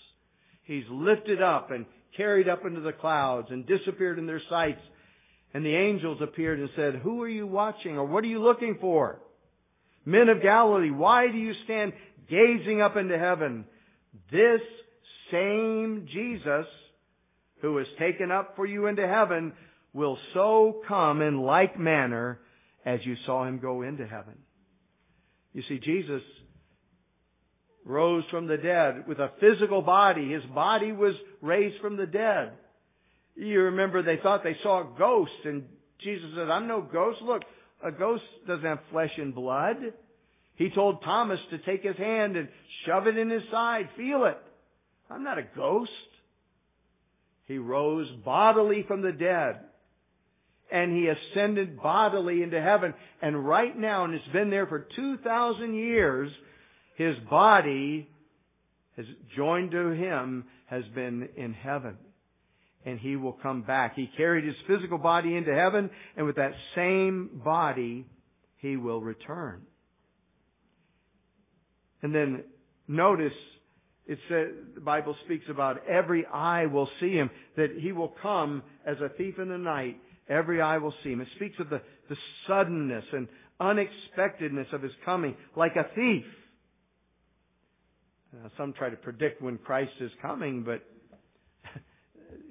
He's 0.63 0.84
lifted 0.89 1.41
up 1.41 1.71
and 1.71 1.86
carried 2.15 2.47
up 2.47 2.65
into 2.65 2.82
the 2.82 2.93
clouds 2.93 3.47
and 3.49 3.65
disappeared 3.65 4.19
in 4.19 4.27
their 4.27 4.41
sights. 4.49 4.82
And 5.54 5.65
the 5.65 5.75
angels 5.75 6.19
appeared 6.21 6.60
and 6.60 6.69
said, 6.75 6.95
Who 6.95 7.21
are 7.21 7.30
you 7.30 7.45
watching 7.45 7.97
or 7.97 8.06
what 8.06 8.23
are 8.23 8.27
you 8.27 8.41
looking 8.41 8.77
for? 8.80 9.19
Men 10.06 10.30
of 10.30 10.41
Galilee, 10.41 10.91
why 10.91 11.27
do 11.32 11.38
you 11.38 11.54
stand 11.65 11.93
gazing 12.30 12.82
up 12.82 12.95
into 12.95 13.17
heaven? 13.17 13.65
This 14.32 14.62
same 15.32 16.08
Jesus 16.12 16.65
who 17.62 17.73
was 17.73 17.86
taken 17.99 18.32
up 18.32 18.56
for 18.56 18.65
you 18.65 18.88
into 18.88 19.08
heaven 19.08 19.54
will 19.93 20.17
so 20.34 20.82
come 20.88 21.21
in 21.21 21.41
like 21.41 21.77
manner 21.77 22.39
as 22.86 22.99
you 23.04 23.15
saw 23.25 23.45
him 23.45 23.60
go 23.60 23.84
into 23.84 24.06
heaven. 24.06 24.38
You 25.54 25.64
see, 25.68 25.80
Jesus 25.80 26.22
rose 27.86 28.24
from 28.32 28.48
the 28.48 28.58
dead 28.58 29.08
with 29.08 29.20
a 29.20 29.32
physical 29.40 29.82
body. 29.82 30.32
His 30.32 30.44
body 30.54 30.92
was 30.92 31.16
raised 31.42 31.82
from 31.82 31.98
the 31.98 32.06
dead. 32.06 32.54
You 33.36 33.62
remember 33.62 34.04
they 34.04 34.20
thought 34.22 34.44
they 34.44 34.58
saw 34.64 34.82
a 34.82 34.98
ghost 34.98 35.32
and 35.46 35.64
Jesus 36.04 36.30
said, 36.36 36.50
I'm 36.50 36.68
no 36.68 36.82
ghost. 36.82 37.20
Look, 37.22 37.44
a 37.84 37.92
ghost 37.92 38.24
doesn't 38.48 38.66
have 38.66 38.80
flesh 38.92 39.12
and 39.18 39.34
blood. 39.34 39.78
He 40.56 40.70
told 40.70 41.04
Thomas 41.04 41.40
to 41.50 41.58
take 41.60 41.84
his 41.84 41.98
hand 41.98 42.36
and 42.36 42.48
shove 42.86 43.08
it 43.08 43.18
in 43.18 43.30
his 43.30 43.42
side. 43.52 43.90
Feel 43.98 44.26
it. 44.26 44.38
I'm 45.10 45.24
not 45.24 45.38
a 45.38 45.48
ghost. 45.56 45.92
He 47.46 47.58
rose 47.58 48.08
bodily 48.24 48.86
from 48.88 49.02
the 49.02 49.12
dead. 49.12 49.60
And 50.71 50.95
he 50.95 51.10
ascended 51.10 51.81
bodily 51.81 52.43
into 52.43 52.62
heaven. 52.62 52.93
And 53.21 53.45
right 53.45 53.77
now, 53.77 54.05
and 54.05 54.13
it's 54.13 54.23
been 54.31 54.49
there 54.49 54.67
for 54.67 54.88
2,000 54.95 55.73
years, 55.75 56.31
his 56.95 57.15
body 57.29 58.07
has 58.95 59.05
joined 59.36 59.71
to 59.71 59.89
him 59.89 60.45
has 60.67 60.84
been 60.95 61.27
in 61.36 61.53
heaven 61.53 61.97
and 62.86 62.99
he 62.99 63.15
will 63.15 63.34
come 63.34 63.62
back. 63.62 63.95
He 63.95 64.10
carried 64.17 64.45
his 64.45 64.55
physical 64.67 64.97
body 64.97 65.36
into 65.36 65.53
heaven, 65.53 65.89
and 66.17 66.25
with 66.25 66.38
that 66.38 66.53
same 66.75 67.41
body, 67.43 68.07
he 68.57 68.77
will 68.77 69.01
return. 69.01 69.62
And 72.01 72.13
then 72.13 72.43
notice 72.88 73.34
it 74.07 74.17
says 74.27 74.47
the 74.73 74.81
Bible 74.81 75.15
speaks 75.25 75.45
about 75.49 75.88
every 75.88 76.25
eye 76.25 76.65
will 76.65 76.89
see 76.99 77.12
him, 77.12 77.29
that 77.55 77.69
he 77.79 77.91
will 77.91 78.13
come 78.21 78.63
as 78.86 78.97
a 78.99 79.10
thief 79.10 79.36
in 79.38 79.49
the 79.49 79.57
night. 79.57 79.97
Every 80.32 80.62
eye 80.62 80.78
will 80.78 80.94
see 81.04 81.12
him. 81.12 81.20
It 81.20 81.28
speaks 81.36 81.56
of 81.60 81.70
the, 81.70 81.82
the 82.10 82.15
suddenness 82.48 83.04
and 83.12 83.28
unexpectedness 83.60 84.67
of 84.72 84.82
his 84.82 84.94
coming, 85.04 85.36
like 85.58 85.76
a 85.76 85.94
thief. 85.94 86.24
Now, 88.34 88.50
some 88.58 88.72
try 88.72 88.89
to 88.89 88.96
predict 88.96 89.41
when 89.41 89.58
Christ 89.58 89.91
is 90.00 90.10
coming, 90.22 90.63
but 90.63 90.82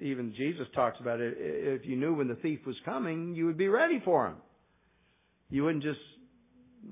even 0.02 0.34
Jesus 0.36 0.66
talks 0.74 0.98
about 1.00 1.20
it. 1.20 1.34
If 1.38 1.86
you 1.86 1.96
knew 1.96 2.14
when 2.14 2.28
the 2.28 2.34
thief 2.34 2.60
was 2.66 2.76
coming, 2.84 3.34
you 3.34 3.46
would 3.46 3.56
be 3.56 3.68
ready 3.68 4.00
for 4.04 4.26
him. 4.26 4.36
You 5.48 5.64
wouldn't 5.64 5.82
just, 5.82 5.98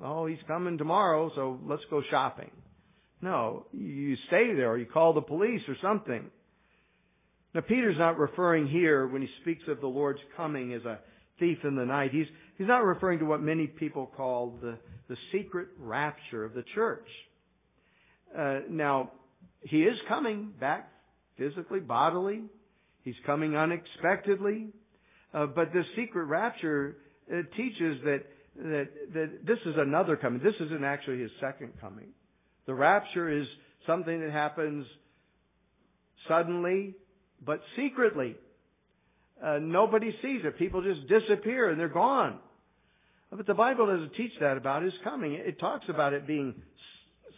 oh, 0.03 0.25
he's 0.25 0.39
coming 0.47 0.79
tomorrow, 0.79 1.31
so 1.35 1.61
let's 1.67 1.83
go 1.91 2.03
shopping. 2.11 2.51
No, 3.21 3.67
you 3.73 4.17
stay 4.29 4.55
there 4.55 4.71
or 4.71 4.79
you 4.79 4.87
call 4.87 5.13
the 5.13 5.21
police 5.21 5.61
or 5.69 5.77
something. 5.83 6.31
Now 7.55 7.63
Peter's 7.63 7.99
not 7.99 8.19
referring 8.19 8.69
here 8.69 9.07
when 9.07 9.23
he 9.23 9.29
speaks 9.43 9.63
of 9.69 9.81
the 9.81 9.87
Lord's 9.87 10.21
coming 10.37 10.75
as 10.75 10.85
a 10.85 10.99
thief 11.39 11.59
in 11.65 11.77
the 11.77 11.85
night. 11.85 12.11
He's, 12.13 12.27
he's 12.57 12.69
not 12.69 12.85
referring 12.85 13.21
to 13.21 13.25
what 13.25 13.41
many 13.41 13.67
people 13.67 14.11
call 14.17 14.59
the, 14.61 14.79
the 15.09 15.17
secret 15.33 15.69
rapture 15.79 16.45
of 16.45 16.55
the 16.55 16.65
church. 16.75 17.07
Uh, 18.37 18.61
now, 18.69 19.13
he 19.63 19.83
is 19.83 19.97
coming 20.09 20.53
back 20.61 20.91
physically, 21.39 21.81
bodily, 21.81 22.43
He's 23.09 23.17
coming 23.25 23.57
unexpectedly. 23.57 24.67
Uh, 25.33 25.47
but 25.47 25.73
this 25.73 25.87
secret 25.97 26.25
rapture 26.25 26.99
uh, 27.33 27.37
teaches 27.57 28.03
that, 28.05 28.19
that, 28.57 28.89
that 29.15 29.31
this 29.47 29.59
is 29.65 29.77
another 29.79 30.15
coming. 30.17 30.43
This 30.43 30.55
isn't 30.61 30.85
actually 30.85 31.21
his 31.21 31.31
second 31.41 31.73
coming. 31.81 32.09
The 32.67 32.75
rapture 32.75 33.31
is 33.31 33.47
something 33.87 34.21
that 34.21 34.31
happens 34.31 34.87
suddenly, 36.29 36.97
but 37.45 37.61
secretly. 37.77 38.37
Uh, 39.43 39.59
nobody 39.61 40.11
sees 40.23 40.41
it. 40.45 40.59
People 40.59 40.83
just 40.83 41.07
disappear 41.09 41.71
and 41.71 41.79
they're 41.79 41.89
gone. 41.89 42.39
But 43.31 43.47
the 43.47 43.55
Bible 43.55 43.87
doesn't 43.87 44.15
teach 44.15 44.33
that 44.41 44.57
about 44.57 44.83
his 44.83 44.93
coming. 45.05 45.35
It 45.35 45.61
talks 45.61 45.85
about 45.89 46.13
it 46.13 46.27
being 46.27 46.55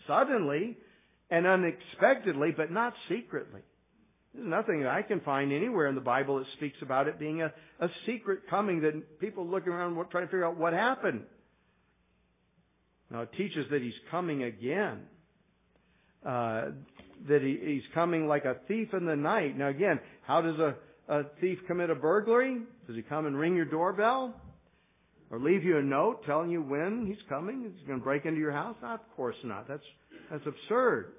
suddenly 0.07 0.77
and 1.31 1.47
unexpectedly, 1.47 2.53
but 2.57 2.71
not 2.71 2.95
secretly. 3.09 3.61
There's 4.35 4.47
nothing 4.47 4.83
that 4.83 4.91
I 4.91 5.03
can 5.03 5.21
find 5.21 5.53
anywhere 5.53 5.89
in 5.89 5.97
the 5.97 6.01
Bible 6.01 6.39
that 6.39 6.47
speaks 6.57 6.77
about 6.83 7.09
it 7.09 7.19
being 7.19 7.43
a, 7.43 7.53
a 7.81 7.89
secret 8.07 8.43
coming 8.49 8.83
that 8.83 9.19
people 9.19 9.47
looking 9.47 9.73
around 9.73 9.95
trying 10.11 10.25
to 10.25 10.29
figure 10.29 10.47
out 10.47 10.57
what 10.57 10.73
happened. 10.73 11.23
Now 13.11 13.23
it 13.23 13.31
teaches 13.37 13.67
that 13.71 13.83
he's 13.83 13.93
coming 14.11 14.45
again. 14.45 15.01
Uh, 16.25 16.67
that 17.29 17.43
he, 17.43 17.59
he's 17.75 17.83
coming 17.95 18.27
like 18.27 18.45
a 18.45 18.57
thief 18.69 18.89
in 18.93 19.05
the 19.05 19.17
night. 19.17 19.57
Now 19.57 19.69
again, 19.69 20.01
how 20.27 20.41
does 20.41 20.59
a, 20.59 20.75
a 21.13 21.23
thief 21.41 21.59
commit 21.67 21.91
a 21.91 21.95
burglary? 21.95 22.59
Does 22.87 22.97
he 22.97 23.03
come 23.03 23.27
and 23.27 23.37
ring 23.37 23.57
your 23.57 23.65
doorbell? 23.65 24.35
Or 25.31 25.39
leave 25.39 25.63
you 25.63 25.79
a 25.79 25.83
note 25.83 26.25
telling 26.27 26.51
you 26.51 26.61
when 26.61 27.07
he's 27.07 27.23
coming? 27.29 27.63
He's 27.63 27.87
going 27.87 28.01
to 28.01 28.05
break 28.05 28.25
into 28.25 28.41
your 28.41 28.53
house? 28.53 28.77
of 28.83 28.99
course 29.17 29.37
not. 29.45 29.69
That's, 29.69 29.83
that's 30.31 30.45
absurd. 30.45 31.13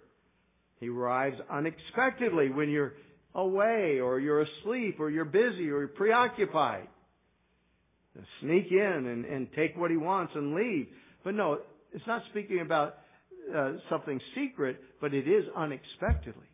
He 0.82 0.90
arrives 0.90 1.38
unexpectedly 1.50 2.50
when 2.50 2.70
you're 2.70 2.94
away 3.34 4.00
or 4.02 4.20
you're 4.20 4.42
asleep 4.42 4.98
or 5.00 5.10
you're 5.10 5.24
busy 5.24 5.70
or 5.70 5.80
you're 5.80 5.88
preoccupied. 5.88 6.88
Sneak 8.42 8.66
in 8.72 9.08
and, 9.08 9.26
and 9.26 9.48
take 9.56 9.78
what 9.78 9.90
he 9.90 9.96
wants 9.96 10.34
and 10.36 10.54
leave. 10.54 10.88
But 11.24 11.36
no, 11.36 11.60
it's 11.94 12.06
not 12.06 12.24
speaking 12.32 12.60
about 12.60 12.96
uh, 13.56 13.74
something 13.90 14.20
secret, 14.36 14.82
but 15.02 15.14
it 15.14 15.28
is 15.28 15.44
unexpectedly. 15.56 16.46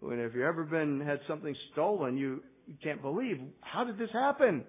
When 0.00 0.20
if 0.20 0.34
you've 0.34 0.44
ever 0.44 0.64
been 0.64 1.00
had 1.00 1.20
something 1.26 1.56
stolen, 1.72 2.18
you, 2.18 2.42
you 2.66 2.74
can't 2.82 3.00
believe 3.00 3.40
how 3.62 3.84
did 3.84 3.98
this 3.98 4.10
happen. 4.12 4.64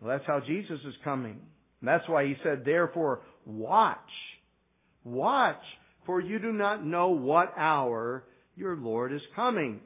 Well, 0.00 0.10
that's 0.10 0.26
how 0.26 0.40
Jesus 0.46 0.78
is 0.86 0.94
coming. 1.02 1.40
And 1.80 1.88
that's 1.88 2.06
why 2.08 2.26
he 2.26 2.34
said, 2.44 2.62
therefore, 2.64 3.22
watch. 3.46 3.96
Watch, 5.04 5.62
for 6.04 6.20
you 6.20 6.38
do 6.38 6.52
not 6.52 6.84
know 6.84 7.08
what 7.08 7.54
hour 7.56 8.24
your 8.56 8.76
Lord 8.76 9.12
is 9.12 9.22
coming. 9.34 9.80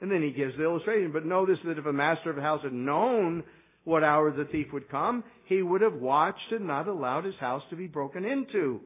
And 0.00 0.10
then 0.10 0.22
he 0.22 0.32
gives 0.32 0.56
the 0.58 0.64
illustration. 0.64 1.12
But 1.12 1.24
notice 1.24 1.58
that 1.64 1.78
if 1.78 1.86
a 1.86 1.92
master 1.92 2.30
of 2.30 2.36
a 2.36 2.42
house 2.42 2.60
had 2.62 2.74
known 2.74 3.42
what 3.84 4.04
hour 4.04 4.30
the 4.30 4.44
thief 4.44 4.66
would 4.72 4.90
come, 4.90 5.24
he 5.46 5.62
would 5.62 5.80
have 5.80 5.94
watched 5.94 6.50
and 6.50 6.66
not 6.66 6.88
allowed 6.88 7.24
his 7.24 7.34
house 7.40 7.62
to 7.70 7.76
be 7.76 7.86
broken 7.86 8.24
into. 8.24 8.80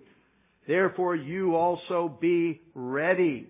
Therefore 0.68 1.16
you 1.16 1.56
also 1.56 2.16
be 2.20 2.60
ready. 2.74 3.48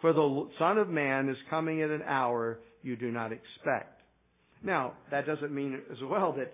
For 0.00 0.12
the 0.12 0.48
Son 0.58 0.76
of 0.76 0.88
Man 0.88 1.30
is 1.30 1.36
coming 1.48 1.80
at 1.80 1.88
an 1.90 2.02
hour 2.02 2.58
you 2.82 2.96
do 2.96 3.10
not 3.10 3.32
expect. 3.32 4.02
Now, 4.62 4.94
that 5.10 5.26
doesn't 5.26 5.54
mean 5.54 5.80
as 5.90 5.98
well 6.02 6.34
that 6.36 6.52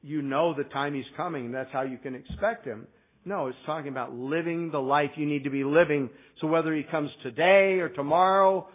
you 0.00 0.22
know 0.22 0.54
the 0.54 0.64
time 0.64 0.94
he's 0.94 1.04
coming, 1.16 1.52
that's 1.52 1.70
how 1.72 1.82
you 1.82 1.98
can 1.98 2.14
expect 2.14 2.66
him. 2.66 2.88
No, 3.24 3.46
it's 3.46 3.58
talking 3.66 3.90
about 3.92 4.14
living 4.14 4.72
the 4.72 4.80
life 4.80 5.10
you 5.16 5.26
need 5.26 5.44
to 5.44 5.50
be 5.50 5.62
living. 5.62 6.10
So 6.40 6.48
whether 6.48 6.74
he 6.74 6.82
comes 6.82 7.10
today 7.22 7.78
or 7.78 7.88
tomorrow, 7.88 8.66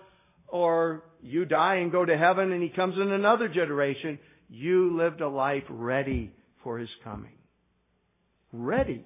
or 0.47 1.03
you 1.21 1.43
die 1.45 1.77
and 1.77 1.91
go 1.91 2.05
to 2.05 2.17
heaven 2.17 2.53
and 2.53 2.63
he 2.63 2.69
comes 2.69 2.95
in 2.95 3.11
another 3.11 3.49
generation, 3.49 4.19
you 4.49 4.95
lived 4.97 5.19
a 5.19 5.27
life 5.27 5.63
ready 5.67 6.31
for 6.63 6.77
his 6.77 6.89
coming. 7.03 7.35
Ready. 8.53 9.03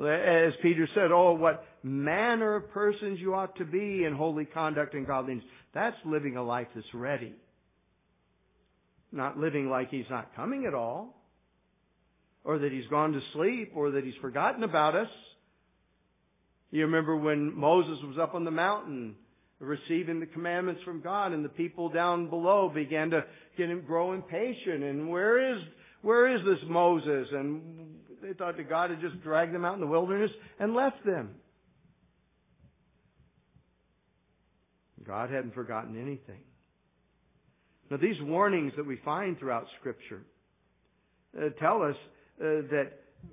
As 0.00 0.52
Peter 0.62 0.88
said, 0.94 1.12
oh, 1.12 1.32
what 1.32 1.64
manner 1.82 2.56
of 2.56 2.70
persons 2.70 3.18
you 3.20 3.34
ought 3.34 3.56
to 3.56 3.64
be 3.64 4.04
in 4.04 4.14
holy 4.14 4.44
conduct 4.44 4.94
and 4.94 5.06
godliness. 5.06 5.44
That's 5.74 5.96
living 6.04 6.36
a 6.36 6.42
life 6.42 6.68
that's 6.74 6.86
ready. 6.94 7.34
Not 9.12 9.38
living 9.38 9.68
like 9.68 9.90
he's 9.90 10.04
not 10.10 10.34
coming 10.36 10.66
at 10.66 10.74
all, 10.74 11.16
or 12.44 12.58
that 12.58 12.72
he's 12.72 12.86
gone 12.88 13.12
to 13.12 13.20
sleep, 13.34 13.72
or 13.74 13.92
that 13.92 14.04
he's 14.04 14.14
forgotten 14.20 14.62
about 14.62 14.94
us. 14.94 15.08
You 16.70 16.82
remember 16.84 17.16
when 17.16 17.54
Moses 17.54 17.98
was 18.04 18.16
up 18.20 18.34
on 18.34 18.44
the 18.44 18.50
mountain 18.50 19.16
receiving 19.58 20.20
the 20.20 20.26
commandments 20.26 20.80
from 20.84 21.02
God 21.02 21.32
and 21.32 21.44
the 21.44 21.50
people 21.50 21.90
down 21.90 22.30
below 22.30 22.70
began 22.72 23.10
to 23.10 23.24
get 23.58 23.68
him 23.68 23.82
grow 23.86 24.14
impatient 24.14 24.82
and 24.82 25.10
where 25.10 25.54
is 25.54 25.60
where 26.00 26.34
is 26.34 26.40
this 26.46 26.66
Moses? 26.66 27.28
And 27.30 27.89
they 28.22 28.32
thought 28.32 28.56
that 28.56 28.68
God 28.68 28.90
had 28.90 29.00
just 29.00 29.22
dragged 29.22 29.54
them 29.54 29.64
out 29.64 29.74
in 29.74 29.80
the 29.80 29.86
wilderness 29.86 30.30
and 30.58 30.74
left 30.74 31.04
them. 31.04 31.30
God 35.06 35.30
hadn't 35.30 35.54
forgotten 35.54 36.00
anything. 36.00 36.42
Now, 37.90 37.96
these 37.96 38.16
warnings 38.20 38.72
that 38.76 38.86
we 38.86 38.96
find 39.04 39.38
throughout 39.38 39.66
Scripture 39.80 40.22
uh, 41.36 41.48
tell 41.58 41.82
us 41.82 41.96
uh, 42.40 42.62
that 42.70 42.92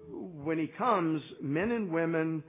when 0.10 0.58
He 0.58 0.68
comes, 0.78 1.22
men 1.42 1.72
and 1.72 1.92
women 1.92 2.44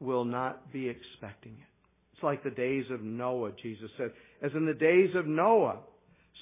will 0.00 0.24
not 0.24 0.72
be 0.72 0.88
expecting 0.88 1.52
it. 1.52 1.68
It's 2.14 2.22
like 2.22 2.42
the 2.42 2.50
days 2.50 2.84
of 2.90 3.02
Noah, 3.02 3.52
Jesus 3.62 3.90
said. 3.98 4.12
As 4.42 4.52
in 4.54 4.66
the 4.66 4.74
days 4.74 5.10
of 5.14 5.26
Noah, 5.26 5.80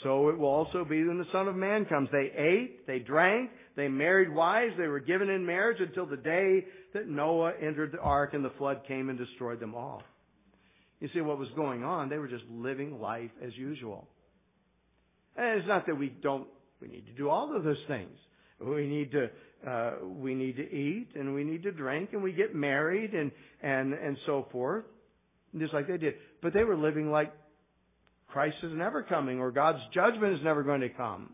so 0.02 0.28
it 0.28 0.38
will 0.38 0.48
also 0.48 0.84
be 0.84 1.04
when 1.04 1.18
the 1.18 1.26
Son 1.32 1.48
of 1.48 1.56
Man 1.56 1.84
comes. 1.84 2.08
They 2.10 2.30
ate, 2.36 2.86
they 2.86 2.98
drank, 2.98 3.50
they 3.76 3.88
married 3.88 4.32
wives, 4.32 4.74
they 4.76 4.86
were 4.86 5.00
given 5.00 5.30
in 5.30 5.46
marriage 5.46 5.78
until 5.80 6.06
the 6.06 6.16
day 6.16 6.64
that 6.94 7.08
Noah 7.08 7.52
entered 7.60 7.92
the 7.92 7.98
ark 7.98 8.34
and 8.34 8.44
the 8.44 8.52
flood 8.58 8.82
came 8.86 9.08
and 9.08 9.18
destroyed 9.18 9.60
them 9.60 9.74
all. 9.74 10.02
You 11.00 11.08
see 11.14 11.20
what 11.20 11.38
was 11.38 11.48
going 11.56 11.82
on? 11.82 12.08
They 12.08 12.18
were 12.18 12.28
just 12.28 12.44
living 12.50 13.00
life 13.00 13.30
as 13.44 13.50
usual. 13.56 14.06
And 15.36 15.58
it's 15.58 15.68
not 15.68 15.86
that 15.86 15.98
we 15.98 16.10
don't, 16.22 16.46
we 16.80 16.88
need 16.88 17.06
to 17.06 17.12
do 17.12 17.28
all 17.28 17.56
of 17.56 17.64
those 17.64 17.82
things. 17.88 18.16
We 18.60 18.86
need 18.86 19.10
to, 19.12 19.30
uh, 19.68 19.92
we 20.04 20.34
need 20.34 20.56
to 20.56 20.62
eat 20.62 21.08
and 21.14 21.34
we 21.34 21.42
need 21.42 21.62
to 21.64 21.72
drink 21.72 22.10
and 22.12 22.22
we 22.22 22.32
get 22.32 22.54
married 22.54 23.14
and, 23.14 23.32
and, 23.62 23.94
and 23.94 24.16
so 24.26 24.46
forth. 24.52 24.84
Just 25.58 25.74
like 25.74 25.88
they 25.88 25.96
did. 25.96 26.14
But 26.42 26.52
they 26.52 26.64
were 26.64 26.76
living 26.76 27.10
like 27.10 27.32
Christ 28.28 28.56
is 28.62 28.72
never 28.74 29.02
coming 29.02 29.40
or 29.40 29.50
God's 29.50 29.80
judgment 29.92 30.34
is 30.34 30.40
never 30.44 30.62
going 30.62 30.82
to 30.82 30.88
come. 30.88 31.30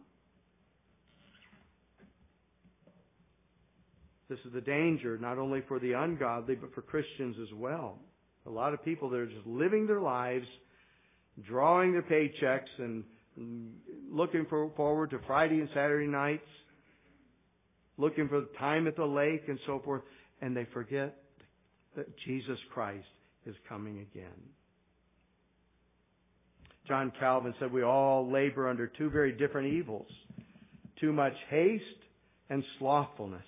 This 4.28 4.38
is 4.44 4.52
the 4.52 4.60
danger, 4.60 5.16
not 5.18 5.38
only 5.38 5.62
for 5.68 5.78
the 5.78 5.92
ungodly, 5.92 6.54
but 6.54 6.74
for 6.74 6.82
Christians 6.82 7.36
as 7.40 7.52
well. 7.54 7.98
A 8.46 8.50
lot 8.50 8.74
of 8.74 8.84
people 8.84 9.08
that 9.10 9.16
are 9.18 9.26
just 9.26 9.46
living 9.46 9.86
their 9.86 10.00
lives, 10.00 10.46
drawing 11.46 11.92
their 11.92 12.02
paychecks 12.02 12.68
and 12.78 13.04
looking 14.10 14.46
for, 14.48 14.70
forward 14.76 15.10
to 15.10 15.18
Friday 15.26 15.60
and 15.60 15.68
Saturday 15.74 16.06
nights, 16.06 16.46
looking 17.96 18.28
for 18.28 18.44
time 18.58 18.86
at 18.86 18.96
the 18.96 19.04
lake 19.04 19.44
and 19.48 19.58
so 19.66 19.80
forth, 19.84 20.02
and 20.42 20.56
they 20.56 20.66
forget 20.72 21.16
that 21.96 22.06
Jesus 22.26 22.58
Christ 22.72 23.06
is 23.46 23.54
coming 23.68 24.00
again. 24.00 24.40
John 26.86 27.12
Calvin 27.18 27.54
said 27.58 27.72
we 27.72 27.82
all 27.82 28.30
labor 28.30 28.68
under 28.68 28.86
two 28.86 29.10
very 29.10 29.32
different 29.32 29.72
evils. 29.72 30.06
Too 31.00 31.12
much 31.12 31.34
haste 31.50 31.84
and 32.50 32.64
slothfulness. 32.78 33.42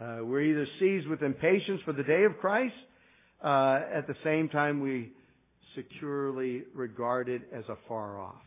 Uh, 0.00 0.18
we're 0.22 0.42
either 0.42 0.66
seized 0.80 1.06
with 1.06 1.22
impatience 1.22 1.80
for 1.84 1.92
the 1.92 2.02
day 2.02 2.24
of 2.24 2.38
Christ 2.38 2.74
uh, 3.44 3.80
at 3.94 4.06
the 4.06 4.14
same 4.24 4.48
time 4.48 4.80
we 4.80 5.12
securely 5.76 6.64
regard 6.74 7.28
it 7.28 7.42
as 7.52 7.64
afar 7.68 8.18
off. 8.18 8.42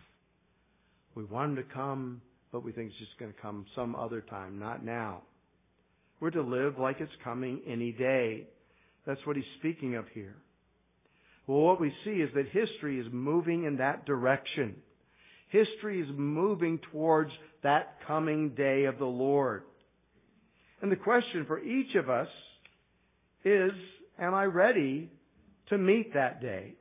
We 1.14 1.24
want 1.24 1.52
him 1.52 1.56
to 1.58 1.74
come, 1.74 2.22
but 2.52 2.64
we 2.64 2.72
think 2.72 2.90
it's 2.90 3.00
just 3.00 3.18
going 3.20 3.32
to 3.32 3.42
come 3.42 3.66
some 3.76 3.96
other 3.96 4.22
time, 4.22 4.60
not 4.60 4.84
now. 4.84 5.22
We're 6.20 6.32
to 6.32 6.42
live 6.42 6.80
like 6.80 6.98
it's 7.00 7.12
coming 7.24 7.62
any 7.68 7.92
day. 7.92 8.48
That's 9.06 9.20
what 9.26 9.36
he's 9.36 9.46
speaking 9.60 9.96
of 9.96 10.06
here. 10.14 10.36
Well, 11.48 11.60
what 11.60 11.80
we 11.80 11.94
see 12.04 12.12
is 12.12 12.30
that 12.34 12.48
history 12.48 13.00
is 13.00 13.06
moving 13.12 13.66
in 13.66 13.78
that 13.78 14.06
direction. 14.06 14.76
History 15.50 16.02
is 16.02 16.08
moving 16.16 16.80
towards 16.92 17.32
that 17.62 17.98
coming 18.08 18.50
day 18.56 18.86
of 18.86 18.98
the 18.98 19.06
Lord. 19.06 19.64
And 20.82 20.92
the 20.92 20.96
question 20.96 21.46
for 21.48 21.60
each 21.60 21.96
of 21.96 22.10
us 22.10 22.28
is, 23.44 23.72
Am 24.18 24.34
I 24.34 24.46
ready 24.46 25.10
to 25.70 25.78
meet 25.78 26.14
that 26.14 26.42
day? 26.42 26.76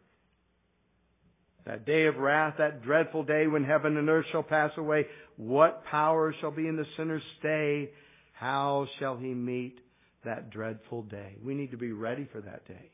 That 1.66 1.86
day 1.86 2.06
of 2.06 2.16
wrath, 2.16 2.54
that 2.58 2.82
dreadful 2.82 3.24
day 3.24 3.46
when 3.46 3.64
heaven 3.64 3.96
and 3.96 4.08
earth 4.08 4.26
shall 4.30 4.42
pass 4.42 4.70
away. 4.76 5.06
What 5.36 5.84
power 5.90 6.34
shall 6.40 6.50
be 6.50 6.68
in 6.68 6.76
the 6.76 6.84
sinner's 6.96 7.22
stay? 7.40 7.90
How 8.34 8.86
shall 8.98 9.16
he 9.16 9.32
meet 9.32 9.78
that 10.24 10.50
dreadful 10.50 11.02
day? 11.02 11.36
We 11.42 11.54
need 11.54 11.70
to 11.70 11.76
be 11.76 11.92
ready 11.92 12.28
for 12.30 12.40
that 12.42 12.68
day. 12.68 12.90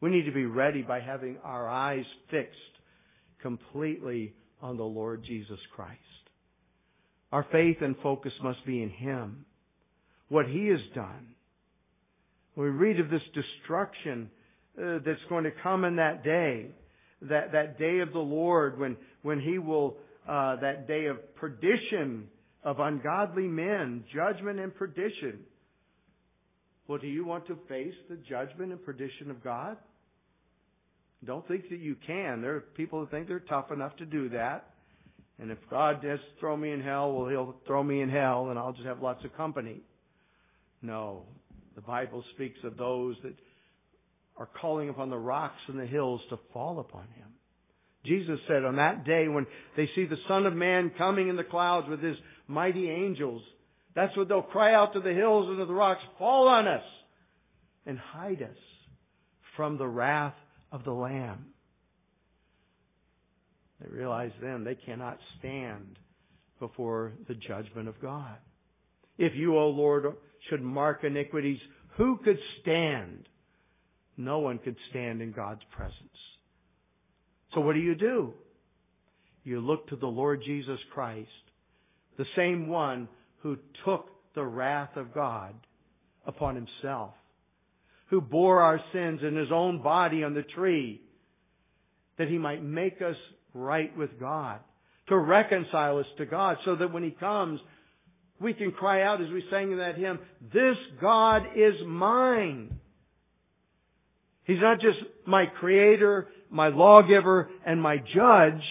We 0.00 0.10
need 0.10 0.26
to 0.26 0.32
be 0.32 0.46
ready 0.46 0.82
by 0.82 1.00
having 1.00 1.38
our 1.42 1.68
eyes 1.68 2.04
fixed 2.30 2.56
completely 3.42 4.34
on 4.60 4.76
the 4.76 4.84
Lord 4.84 5.24
Jesus 5.26 5.58
Christ. 5.74 5.98
Our 7.32 7.46
faith 7.50 7.78
and 7.80 7.96
focus 8.02 8.32
must 8.42 8.64
be 8.66 8.82
in 8.82 8.90
Him. 8.90 9.44
What 10.30 10.46
He 10.46 10.68
has 10.68 10.80
done 10.94 11.30
we 12.60 12.68
read 12.68 13.00
of 13.00 13.10
this 13.10 13.22
destruction 13.34 14.30
uh, 14.78 14.98
that's 15.04 15.20
going 15.28 15.44
to 15.44 15.50
come 15.62 15.84
in 15.84 15.96
that 15.96 16.22
day, 16.22 16.66
that, 17.22 17.52
that 17.52 17.78
day 17.78 18.00
of 18.00 18.12
the 18.12 18.18
Lord 18.18 18.78
when, 18.78 18.96
when 19.22 19.40
He 19.40 19.58
will, 19.58 19.96
uh, 20.28 20.56
that 20.56 20.86
day 20.86 21.06
of 21.06 21.34
perdition 21.36 22.28
of 22.62 22.78
ungodly 22.78 23.46
men, 23.46 24.04
judgment 24.14 24.60
and 24.60 24.74
perdition. 24.74 25.40
Well, 26.86 26.98
do 26.98 27.06
you 27.06 27.24
want 27.24 27.46
to 27.46 27.56
face 27.68 27.94
the 28.08 28.16
judgment 28.16 28.72
and 28.72 28.84
perdition 28.84 29.30
of 29.30 29.42
God? 29.42 29.76
Don't 31.24 31.46
think 31.46 31.68
that 31.70 31.78
you 31.78 31.96
can. 32.06 32.42
There 32.42 32.56
are 32.56 32.60
people 32.60 33.00
who 33.00 33.06
think 33.06 33.28
they're 33.28 33.40
tough 33.40 33.70
enough 33.70 33.96
to 33.96 34.06
do 34.06 34.30
that. 34.30 34.70
And 35.38 35.50
if 35.50 35.58
God 35.70 36.02
does 36.02 36.18
throw 36.40 36.56
me 36.56 36.72
in 36.72 36.82
hell, 36.82 37.12
well, 37.12 37.28
He'll 37.28 37.54
throw 37.66 37.82
me 37.82 38.02
in 38.02 38.10
hell 38.10 38.50
and 38.50 38.58
I'll 38.58 38.72
just 38.72 38.86
have 38.86 39.00
lots 39.00 39.24
of 39.24 39.34
company. 39.36 39.80
No. 40.82 41.24
The 41.74 41.80
Bible 41.80 42.24
speaks 42.34 42.58
of 42.64 42.76
those 42.76 43.16
that 43.22 43.34
are 44.36 44.48
calling 44.60 44.88
upon 44.88 45.10
the 45.10 45.18
rocks 45.18 45.60
and 45.68 45.78
the 45.78 45.86
hills 45.86 46.20
to 46.30 46.38
fall 46.52 46.80
upon 46.80 47.02
him. 47.16 47.28
Jesus 48.04 48.38
said 48.48 48.64
on 48.64 48.76
that 48.76 49.04
day 49.04 49.28
when 49.28 49.46
they 49.76 49.88
see 49.94 50.06
the 50.06 50.16
Son 50.26 50.46
of 50.46 50.54
Man 50.54 50.90
coming 50.96 51.28
in 51.28 51.36
the 51.36 51.44
clouds 51.44 51.86
with 51.88 52.02
his 52.02 52.16
mighty 52.48 52.88
angels, 52.88 53.42
that's 53.94 54.16
what 54.16 54.28
they'll 54.28 54.42
cry 54.42 54.74
out 54.74 54.94
to 54.94 55.00
the 55.00 55.12
hills 55.12 55.48
and 55.48 55.58
to 55.58 55.66
the 55.66 55.72
rocks, 55.72 56.00
fall 56.18 56.48
on 56.48 56.66
us 56.66 56.82
and 57.84 57.98
hide 57.98 58.40
us 58.42 58.56
from 59.56 59.76
the 59.76 59.86
wrath 59.86 60.34
of 60.72 60.84
the 60.84 60.92
Lamb. 60.92 61.46
They 63.80 63.94
realize 63.94 64.30
then 64.40 64.64
they 64.64 64.74
cannot 64.74 65.18
stand 65.38 65.98
before 66.58 67.12
the 67.28 67.34
judgment 67.34 67.88
of 67.88 68.00
God. 68.00 68.36
If 69.18 69.32
you, 69.34 69.56
O 69.58 69.68
Lord, 69.68 70.06
should 70.48 70.62
mark 70.62 71.04
iniquities, 71.04 71.58
who 71.96 72.18
could 72.24 72.38
stand? 72.62 73.28
No 74.16 74.38
one 74.38 74.58
could 74.58 74.76
stand 74.90 75.20
in 75.20 75.32
God's 75.32 75.62
presence. 75.70 75.96
So 77.54 77.60
what 77.60 77.74
do 77.74 77.80
you 77.80 77.94
do? 77.94 78.32
You 79.44 79.60
look 79.60 79.88
to 79.88 79.96
the 79.96 80.06
Lord 80.06 80.42
Jesus 80.44 80.78
Christ, 80.92 81.28
the 82.18 82.26
same 82.36 82.68
one 82.68 83.08
who 83.42 83.56
took 83.84 84.08
the 84.34 84.44
wrath 84.44 84.96
of 84.96 85.14
God 85.14 85.54
upon 86.26 86.54
himself, 86.54 87.14
who 88.08 88.20
bore 88.20 88.60
our 88.60 88.80
sins 88.92 89.20
in 89.26 89.36
his 89.36 89.50
own 89.52 89.82
body 89.82 90.22
on 90.22 90.34
the 90.34 90.42
tree, 90.42 91.00
that 92.18 92.28
he 92.28 92.38
might 92.38 92.62
make 92.62 93.00
us 93.00 93.16
right 93.54 93.96
with 93.96 94.20
God, 94.20 94.60
to 95.08 95.16
reconcile 95.16 95.98
us 95.98 96.06
to 96.18 96.26
God, 96.26 96.56
so 96.64 96.76
that 96.76 96.92
when 96.92 97.02
he 97.02 97.10
comes, 97.10 97.60
we 98.40 98.54
can 98.54 98.72
cry 98.72 99.02
out 99.02 99.20
as 99.20 99.28
we 99.30 99.44
sang 99.50 99.72
in 99.72 99.78
that 99.78 99.96
hymn, 99.96 100.18
this 100.52 100.76
God 101.00 101.42
is 101.56 101.74
mine. 101.86 102.78
He's 104.44 104.60
not 104.60 104.80
just 104.80 104.98
my 105.26 105.44
creator, 105.46 106.28
my 106.50 106.68
lawgiver, 106.68 107.50
and 107.64 107.80
my 107.80 107.98
judge, 107.98 108.62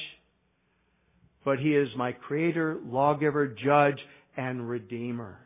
but 1.45 1.59
he 1.59 1.75
is 1.75 1.87
my 1.95 2.11
creator, 2.11 2.77
lawgiver, 2.85 3.47
judge, 3.47 3.99
and 4.35 4.67
redeemer. 4.67 5.39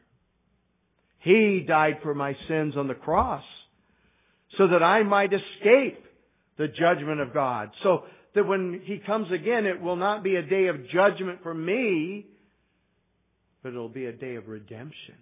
He 1.19 1.63
died 1.67 1.99
for 2.01 2.13
my 2.13 2.35
sins 2.47 2.75
on 2.77 2.87
the 2.87 2.93
cross 2.93 3.43
so 4.57 4.67
that 4.67 4.83
I 4.83 5.03
might 5.03 5.31
escape 5.33 6.03
the 6.57 6.67
judgment 6.67 7.19
of 7.19 7.33
God. 7.33 7.71
So 7.81 8.03
that 8.35 8.45
when 8.45 8.81
He 8.83 8.99
comes 9.05 9.27
again, 9.31 9.65
it 9.65 9.81
will 9.81 9.95
not 9.95 10.23
be 10.23 10.35
a 10.35 10.41
day 10.41 10.67
of 10.67 10.89
judgment 10.89 11.39
for 11.43 11.53
me, 11.53 12.25
but 13.63 13.69
it'll 13.69 13.89
be 13.89 14.05
a 14.05 14.11
day 14.11 14.35
of 14.35 14.49
redemption. 14.49 15.15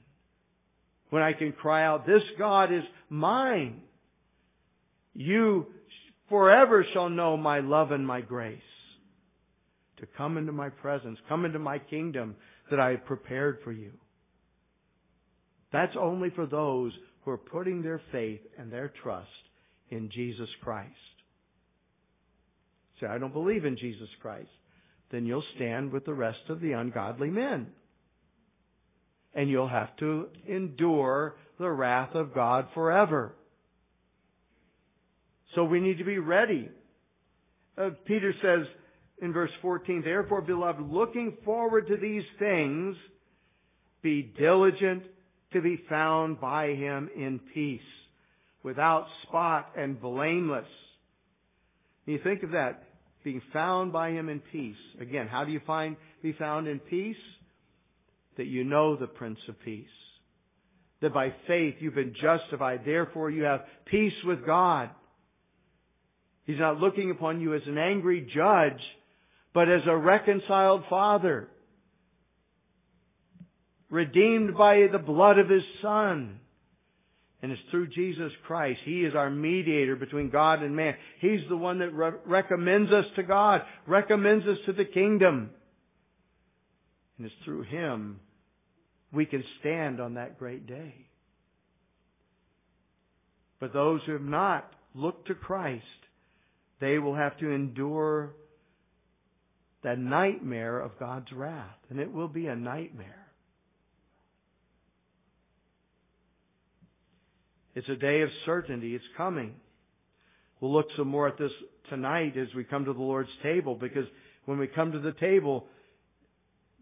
When 1.11 1.21
I 1.21 1.33
can 1.33 1.51
cry 1.51 1.85
out, 1.85 2.05
this 2.05 2.23
God 2.37 2.73
is 2.73 2.83
mine. 3.09 3.81
You 5.13 5.67
forever 6.29 6.85
shall 6.93 7.09
know 7.09 7.37
my 7.37 7.59
love 7.59 7.91
and 7.91 8.05
my 8.05 8.21
grace. 8.21 8.59
To 9.99 10.07
come 10.17 10.37
into 10.37 10.51
my 10.51 10.69
presence, 10.69 11.19
come 11.29 11.45
into 11.45 11.59
my 11.59 11.77
kingdom 11.77 12.35
that 12.71 12.79
I 12.79 12.91
have 12.91 13.05
prepared 13.05 13.59
for 13.63 13.71
you. 13.71 13.91
That's 15.71 15.95
only 15.99 16.31
for 16.31 16.47
those 16.47 16.91
who 17.23 17.31
are 17.31 17.37
putting 17.37 17.83
their 17.83 18.01
faith 18.11 18.41
and 18.57 18.71
their 18.71 18.91
trust 19.03 19.27
in 19.89 20.09
Jesus 20.11 20.49
Christ. 20.63 20.89
Say, 22.99 23.07
I 23.07 23.19
don't 23.19 23.33
believe 23.33 23.65
in 23.65 23.77
Jesus 23.77 24.09
Christ. 24.21 24.49
Then 25.11 25.25
you'll 25.25 25.43
stand 25.55 25.91
with 25.91 26.05
the 26.05 26.13
rest 26.13 26.49
of 26.49 26.61
the 26.61 26.71
ungodly 26.71 27.29
men. 27.29 27.67
And 29.33 29.49
you'll 29.49 29.69
have 29.69 29.95
to 29.97 30.27
endure 30.47 31.35
the 31.57 31.69
wrath 31.69 32.15
of 32.15 32.33
God 32.33 32.67
forever. 32.73 33.33
So 35.55 35.63
we 35.63 35.79
need 35.79 35.97
to 35.99 36.03
be 36.03 36.17
ready. 36.17 36.69
Uh, 37.77 37.91
Peter 38.05 38.33
says 38.41 38.67
in 39.21 39.33
verse 39.33 39.51
14, 39.61 40.01
Therefore, 40.03 40.41
beloved, 40.41 40.81
looking 40.81 41.37
forward 41.45 41.87
to 41.87 41.97
these 41.97 42.23
things, 42.39 42.95
be 44.01 44.21
diligent 44.37 45.03
to 45.53 45.61
be 45.61 45.79
found 45.89 46.39
by 46.39 46.69
him 46.69 47.09
in 47.15 47.39
peace, 47.53 47.81
without 48.63 49.05
spot 49.27 49.71
and 49.77 50.01
blameless. 50.01 50.65
you 52.05 52.19
think 52.23 52.43
of 52.43 52.51
that, 52.51 52.83
being 53.23 53.41
found 53.53 53.93
by 53.93 54.09
him 54.09 54.29
in 54.29 54.39
peace. 54.51 54.75
Again, 54.99 55.27
how 55.27 55.43
do 55.43 55.51
you 55.51 55.61
find 55.67 55.95
be 56.23 56.33
found 56.33 56.67
in 56.67 56.79
peace? 56.79 57.15
That 58.41 58.47
you 58.47 58.63
know 58.63 58.95
the 58.95 59.05
Prince 59.05 59.37
of 59.47 59.53
Peace. 59.63 59.85
That 61.03 61.13
by 61.13 61.31
faith 61.45 61.75
you've 61.77 61.93
been 61.93 62.15
justified, 62.19 62.81
therefore 62.83 63.29
you 63.29 63.43
have 63.43 63.59
peace 63.85 64.15
with 64.25 64.43
God. 64.43 64.89
He's 66.45 66.57
not 66.57 66.77
looking 66.79 67.11
upon 67.11 67.39
you 67.39 67.53
as 67.53 67.61
an 67.67 67.77
angry 67.77 68.21
judge, 68.33 68.81
but 69.53 69.69
as 69.69 69.81
a 69.87 69.95
reconciled 69.95 70.85
father 70.89 71.49
redeemed 73.91 74.57
by 74.57 74.87
the 74.91 74.97
blood 74.97 75.37
of 75.37 75.47
His 75.47 75.61
Son. 75.83 76.39
And 77.43 77.51
it's 77.51 77.61
through 77.69 77.89
Jesus 77.89 78.31
Christ. 78.47 78.79
He 78.85 79.01
is 79.01 79.13
our 79.13 79.29
mediator 79.29 79.95
between 79.95 80.31
God 80.31 80.63
and 80.63 80.75
man. 80.75 80.95
He's 81.19 81.41
the 81.47 81.57
one 81.57 81.77
that 81.77 81.93
re- 81.93 82.17
recommends 82.25 82.91
us 82.91 83.05
to 83.17 83.23
God, 83.23 83.61
recommends 83.85 84.47
us 84.47 84.57
to 84.65 84.73
the 84.73 84.85
kingdom. 84.85 85.51
And 87.19 87.27
it's 87.27 87.45
through 87.45 87.65
Him 87.65 88.19
we 89.13 89.25
can 89.25 89.43
stand 89.59 89.99
on 89.99 90.15
that 90.15 90.39
great 90.39 90.67
day. 90.67 90.93
But 93.59 93.73
those 93.73 94.01
who 94.05 94.13
have 94.13 94.21
not 94.21 94.71
looked 94.95 95.27
to 95.27 95.35
Christ, 95.35 95.83
they 96.79 96.97
will 96.97 97.15
have 97.15 97.37
to 97.39 97.49
endure 97.49 98.31
that 99.83 99.99
nightmare 99.99 100.79
of 100.79 100.97
God's 100.99 101.31
wrath. 101.33 101.77
And 101.89 101.99
it 101.99 102.11
will 102.11 102.27
be 102.27 102.47
a 102.47 102.55
nightmare. 102.55 103.27
It's 107.75 107.87
a 107.89 107.95
day 107.95 108.21
of 108.21 108.29
certainty. 108.45 108.95
It's 108.95 109.03
coming. 109.15 109.53
We'll 110.59 110.73
look 110.73 110.87
some 110.97 111.07
more 111.07 111.27
at 111.27 111.37
this 111.37 111.51
tonight 111.89 112.37
as 112.37 112.47
we 112.55 112.63
come 112.63 112.85
to 112.85 112.93
the 112.93 112.99
Lord's 112.99 113.29
table 113.43 113.75
because 113.75 114.05
when 114.45 114.57
we 114.57 114.67
come 114.67 114.91
to 114.91 114.99
the 114.99 115.13
table, 115.13 115.65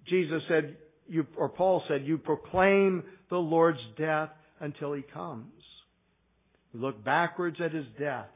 Jesus 0.07 0.41
said, 0.47 0.77
you, 1.10 1.26
or 1.38 1.49
Paul 1.49 1.84
said, 1.88 2.05
you 2.05 2.18
proclaim 2.18 3.03
the 3.30 3.38
Lord's 3.38 3.80
death 3.97 4.30
until 4.60 4.93
he 4.93 5.01
comes. 5.01 5.51
We 6.74 6.80
look 6.80 7.03
backwards 7.03 7.57
at 7.64 7.74
his 7.74 7.86
death. 7.99 8.28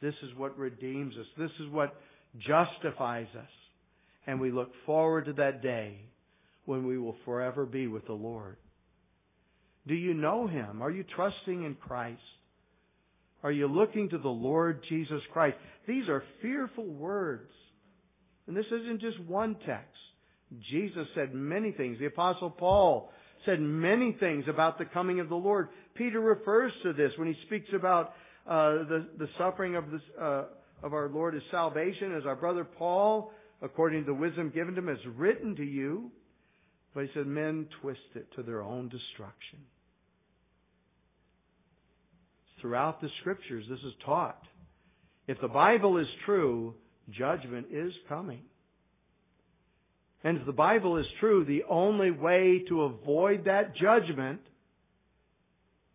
This 0.00 0.14
is 0.22 0.36
what 0.36 0.58
redeems 0.58 1.14
us. 1.16 1.26
This 1.38 1.50
is 1.60 1.72
what 1.72 1.94
justifies 2.38 3.28
us. 3.38 3.48
And 4.26 4.40
we 4.40 4.50
look 4.50 4.70
forward 4.86 5.26
to 5.26 5.32
that 5.34 5.62
day 5.62 5.98
when 6.64 6.86
we 6.86 6.98
will 6.98 7.16
forever 7.24 7.66
be 7.66 7.86
with 7.86 8.06
the 8.06 8.12
Lord. 8.12 8.56
Do 9.86 9.94
you 9.94 10.14
know 10.14 10.46
Him? 10.46 10.82
Are 10.82 10.90
you 10.90 11.04
trusting 11.14 11.64
in 11.64 11.74
Christ? 11.74 12.20
Are 13.42 13.52
you 13.52 13.66
looking 13.66 14.08
to 14.10 14.18
the 14.18 14.28
Lord 14.28 14.82
Jesus 14.88 15.20
Christ? 15.32 15.56
These 15.86 16.08
are 16.08 16.22
fearful 16.40 16.86
words. 16.86 17.50
And 18.46 18.56
this 18.56 18.64
isn't 18.66 19.00
just 19.00 19.20
one 19.28 19.56
text. 19.66 19.90
Jesus 20.70 21.06
said 21.14 21.34
many 21.34 21.72
things. 21.72 21.98
The 21.98 22.06
apostle 22.06 22.50
Paul 22.50 23.10
said 23.46 23.60
many 23.60 24.16
things 24.18 24.44
about 24.48 24.78
the 24.78 24.84
coming 24.84 25.20
of 25.20 25.28
the 25.28 25.34
Lord. 25.34 25.68
Peter 25.94 26.20
refers 26.20 26.72
to 26.82 26.92
this 26.92 27.12
when 27.18 27.28
he 27.28 27.34
speaks 27.46 27.68
about 27.74 28.14
uh, 28.46 28.84
the, 28.88 29.08
the 29.18 29.28
suffering 29.38 29.76
of, 29.76 29.90
this, 29.90 30.00
uh, 30.20 30.44
of 30.82 30.92
our 30.92 31.08
Lord 31.08 31.34
as 31.34 31.42
salvation, 31.50 32.14
as 32.14 32.24
our 32.26 32.36
brother 32.36 32.64
Paul, 32.64 33.32
according 33.62 34.00
to 34.00 34.06
the 34.06 34.14
wisdom 34.14 34.50
given 34.54 34.74
to 34.74 34.80
him, 34.80 34.88
has 34.88 34.98
written 35.16 35.56
to 35.56 35.64
you. 35.64 36.10
But 36.94 37.04
he 37.04 37.10
said 37.14 37.26
men 37.26 37.66
twist 37.80 38.00
it 38.14 38.28
to 38.36 38.42
their 38.42 38.62
own 38.62 38.88
destruction. 38.88 39.58
Throughout 42.60 43.00
the 43.00 43.08
scriptures, 43.20 43.64
this 43.68 43.80
is 43.80 43.92
taught. 44.06 44.40
If 45.26 45.40
the 45.40 45.48
Bible 45.48 45.98
is 45.98 46.06
true, 46.24 46.74
judgment 47.10 47.66
is 47.70 47.92
coming. 48.08 48.42
And 50.24 50.38
if 50.38 50.46
the 50.46 50.52
Bible 50.52 50.96
is 50.96 51.04
true, 51.20 51.44
the 51.44 51.64
only 51.68 52.10
way 52.10 52.64
to 52.70 52.82
avoid 52.82 53.44
that 53.44 53.76
judgment 53.76 54.40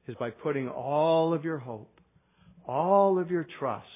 is 0.07 0.15
by 0.19 0.29
putting 0.29 0.69
all 0.69 1.33
of 1.33 1.43
your 1.43 1.57
hope, 1.57 1.99
all 2.67 3.19
of 3.19 3.31
your 3.31 3.47
trust 3.57 3.87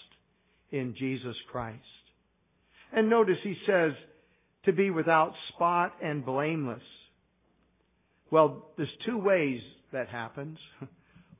in 0.72 0.96
Jesus 0.98 1.36
Christ. 1.52 1.80
And 2.92 3.10
notice 3.10 3.38
he 3.44 3.56
says 3.68 3.92
to 4.66 4.74
be 4.74 4.90
without 4.90 5.34
spot 5.54 5.94
and 6.02 6.26
blameless. 6.26 6.82
Well, 8.32 8.70
there's 8.76 8.90
two 9.06 9.20
ways 9.20 9.62
that 9.92 10.10
happens. 10.10 10.58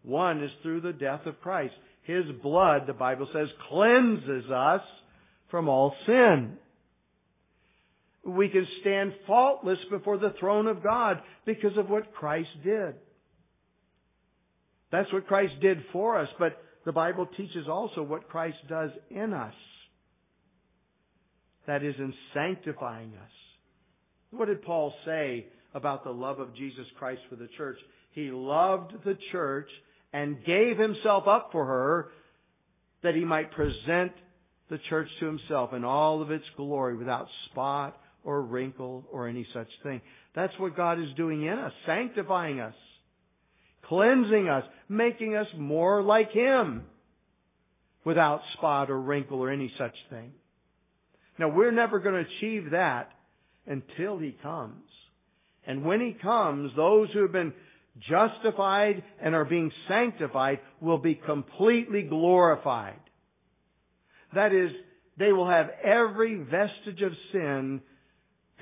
One 0.04 0.44
is 0.44 0.52
through 0.62 0.82
the 0.82 0.94
death 0.94 1.22
of 1.26 1.42
Christ. 1.42 1.74
His 2.04 2.26
blood, 2.44 2.82
the 2.86 2.94
Bible 2.94 3.28
says, 3.34 3.48
cleanses 3.70 4.52
us 4.52 4.82
from 5.50 5.68
all 5.68 5.96
sin. 6.06 6.58
We 8.26 8.48
can 8.50 8.66
stand 8.82 9.14
faultless 9.28 9.80
before 9.92 10.18
the 10.18 10.34
throne 10.40 10.68
of 10.68 10.82
God 10.82 11.22
because 11.46 11.78
of 11.78 11.90
what 11.90 12.14
Christ 12.14 12.50
did. 12.64 12.96
That's 14.92 15.12
what 15.12 15.28
Christ 15.28 15.54
did 15.62 15.80
for 15.92 16.20
us, 16.20 16.30
but 16.40 16.58
the 16.86 16.92
Bible 16.92 17.28
teaches 17.38 17.68
also 17.70 18.04
what 18.04 18.30
Christ 18.30 18.58
does 18.70 18.92
in 19.10 19.34
us. 19.34 19.54
That 21.68 21.84
is 21.84 21.96
in 21.98 22.14
sanctifying 22.34 23.14
us. 23.22 23.32
What 24.32 24.48
did 24.48 24.64
Paul 24.64 24.94
say 25.06 25.48
about 25.74 26.04
the 26.04 26.12
love 26.12 26.40
of 26.40 26.56
Jesus 26.56 26.86
Christ 26.98 27.22
for 27.30 27.36
the 27.36 27.50
church? 27.58 27.78
He 28.12 28.30
loved 28.32 28.94
the 29.06 29.18
church 29.32 29.70
and 30.14 30.46
gave 30.46 30.78
himself 30.78 31.28
up 31.28 31.50
for 31.52 31.66
her 31.66 32.10
that 33.02 33.16
he 33.16 33.26
might 33.26 33.52
present 33.52 34.12
the 34.70 34.80
church 34.90 35.08
to 35.20 35.26
himself 35.26 35.74
in 35.74 35.84
all 35.84 36.22
of 36.22 36.32
its 36.32 36.46
glory 36.56 36.96
without 36.96 37.28
spot 37.50 37.98
or 38.24 38.42
wrinkle 38.42 39.06
or 39.12 39.28
any 39.28 39.46
such 39.54 39.68
thing. 39.84 40.02
That's 40.36 40.54
what 40.60 40.76
God 40.76 41.00
is 41.00 41.08
doing 41.16 41.44
in 41.44 41.60
us, 41.60 41.72
sanctifying 41.86 42.60
us, 42.60 42.74
cleansing 43.88 44.50
us, 44.50 44.64
making 44.90 45.36
us 45.36 45.48
more 45.58 46.02
like 46.02 46.32
Him 46.32 46.84
without 48.06 48.42
spot 48.58 48.90
or 48.90 49.00
wrinkle 49.00 49.40
or 49.40 49.50
any 49.52 49.72
such 49.78 49.96
thing. 50.10 50.32
Now 51.40 51.50
we're 51.50 51.72
never 51.72 52.00
going 52.00 52.16
to 52.16 52.30
achieve 52.38 52.72
that 52.72 53.10
until 53.66 54.18
He 54.18 54.36
comes. 54.42 54.84
And 55.66 55.86
when 55.86 56.00
He 56.00 56.16
comes, 56.22 56.72
those 56.76 57.10
who 57.14 57.22
have 57.22 57.32
been 57.32 57.54
justified 58.10 59.04
and 59.22 59.36
are 59.36 59.46
being 59.46 59.72
sanctified 59.88 60.60
will 60.82 60.98
be 60.98 61.16
completely 61.16 62.04
glorified. 62.04 63.00
That 64.34 64.52
is, 64.52 64.72
they 65.18 65.32
will 65.32 65.48
have 65.48 65.68
every 65.84 66.36
vestige 66.36 67.02
of 67.04 67.12
sin 67.32 67.82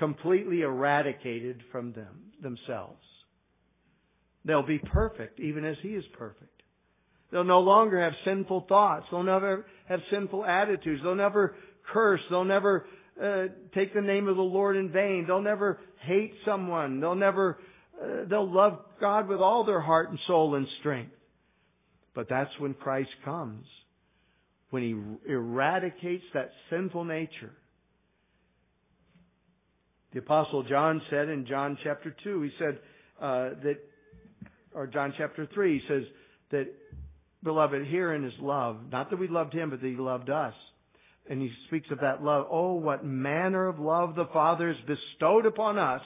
completely 0.02 0.62
eradicated 0.62 1.62
from 1.70 1.92
them, 1.92 2.32
themselves. 2.42 3.04
They'll 4.44 4.66
be 4.66 4.80
perfect, 4.80 5.38
even 5.38 5.64
as 5.64 5.76
He 5.80 5.90
is 5.90 6.02
perfect. 6.18 6.60
They'll 7.30 7.44
no 7.44 7.60
longer 7.60 8.02
have 8.02 8.12
sinful 8.24 8.66
thoughts. 8.68 9.06
They'll 9.12 9.22
never 9.22 9.64
have 9.88 10.00
sinful 10.10 10.44
attitudes. 10.44 11.02
They'll 11.04 11.14
never 11.14 11.54
curse. 11.92 12.18
They'll 12.30 12.42
never 12.42 12.84
uh, 13.22 13.44
take 13.76 13.94
the 13.94 14.00
name 14.00 14.26
of 14.26 14.34
the 14.34 14.42
Lord 14.42 14.76
in 14.76 14.90
vain. 14.90 15.26
They'll 15.28 15.40
never 15.40 15.78
hate 16.04 16.32
someone. 16.44 16.98
They'll 16.98 17.14
never, 17.14 17.60
uh, 18.02 18.24
they'll 18.28 18.52
love 18.52 18.80
God 19.00 19.28
with 19.28 19.38
all 19.38 19.64
their 19.64 19.80
heart 19.80 20.10
and 20.10 20.18
soul 20.26 20.56
and 20.56 20.66
strength. 20.80 21.14
But 22.12 22.28
that's 22.28 22.50
when 22.58 22.74
Christ 22.74 23.10
comes. 23.24 23.66
When 24.70 24.82
He 24.82 25.30
eradicates 25.30 26.24
that 26.34 26.50
sinful 26.70 27.04
nature. 27.04 27.52
The 30.12 30.18
apostle 30.18 30.62
John 30.62 31.00
said 31.10 31.28
in 31.28 31.46
John 31.46 31.78
chapter 31.82 32.14
2, 32.22 32.42
he 32.42 32.50
said, 32.58 32.78
uh, 33.20 33.50
that, 33.62 33.76
or 34.74 34.86
John 34.86 35.14
chapter 35.16 35.48
3, 35.52 35.78
he 35.78 35.80
says 35.88 36.02
that 36.50 36.66
beloved, 37.42 37.86
herein 37.86 38.24
is 38.24 38.32
love. 38.40 38.78
Not 38.90 39.10
that 39.10 39.18
we 39.18 39.28
loved 39.28 39.54
him, 39.54 39.70
but 39.70 39.80
that 39.80 39.86
he 39.86 39.96
loved 39.96 40.30
us. 40.30 40.54
And 41.28 41.40
he 41.40 41.50
speaks 41.68 41.86
of 41.90 42.00
that 42.00 42.22
love. 42.22 42.46
Oh, 42.50 42.74
what 42.74 43.04
manner 43.04 43.68
of 43.68 43.78
love 43.78 44.14
the 44.14 44.28
Father 44.32 44.68
has 44.68 44.76
bestowed 44.86 45.46
upon 45.46 45.78
us 45.78 46.02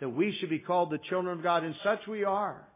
that 0.00 0.08
we 0.08 0.34
should 0.38 0.50
be 0.50 0.58
called 0.58 0.90
the 0.90 0.98
children 1.08 1.38
of 1.38 1.42
God, 1.42 1.64
and 1.64 1.74
such 1.82 2.06
we 2.06 2.24
are. 2.24 2.66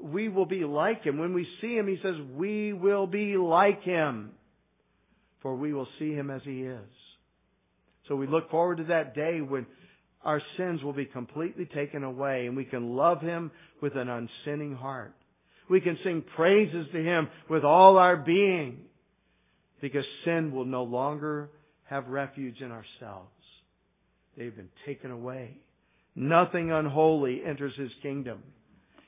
We 0.00 0.28
will 0.28 0.46
be 0.46 0.64
like 0.64 1.02
him. 1.02 1.18
When 1.18 1.34
we 1.34 1.46
see 1.60 1.74
him, 1.74 1.88
he 1.88 1.98
says, 2.02 2.14
we 2.36 2.72
will 2.72 3.08
be 3.08 3.36
like 3.36 3.82
him, 3.82 4.30
for 5.42 5.56
we 5.56 5.72
will 5.72 5.88
see 5.98 6.12
him 6.12 6.30
as 6.30 6.42
he 6.44 6.62
is. 6.62 6.78
So 8.08 8.16
we 8.16 8.26
look 8.26 8.50
forward 8.50 8.78
to 8.78 8.84
that 8.84 9.14
day 9.14 9.40
when 9.40 9.66
our 10.24 10.42
sins 10.56 10.82
will 10.82 10.92
be 10.92 11.04
completely 11.04 11.66
taken 11.66 12.02
away 12.02 12.46
and 12.46 12.56
we 12.56 12.64
can 12.64 12.96
love 12.96 13.20
him 13.20 13.50
with 13.80 13.94
an 13.96 14.08
unsinning 14.08 14.74
heart. 14.74 15.14
We 15.68 15.80
can 15.80 15.98
sing 16.02 16.24
praises 16.34 16.86
to 16.92 17.02
Him 17.02 17.28
with 17.48 17.64
all 17.64 17.98
our 17.98 18.16
being 18.16 18.78
because 19.80 20.04
sin 20.24 20.52
will 20.52 20.64
no 20.64 20.82
longer 20.82 21.50
have 21.84 22.08
refuge 22.08 22.60
in 22.60 22.72
ourselves. 22.72 23.30
They've 24.36 24.54
been 24.54 24.70
taken 24.86 25.10
away. 25.10 25.58
Nothing 26.14 26.72
unholy 26.72 27.42
enters 27.46 27.74
His 27.76 27.90
kingdom. 28.02 28.42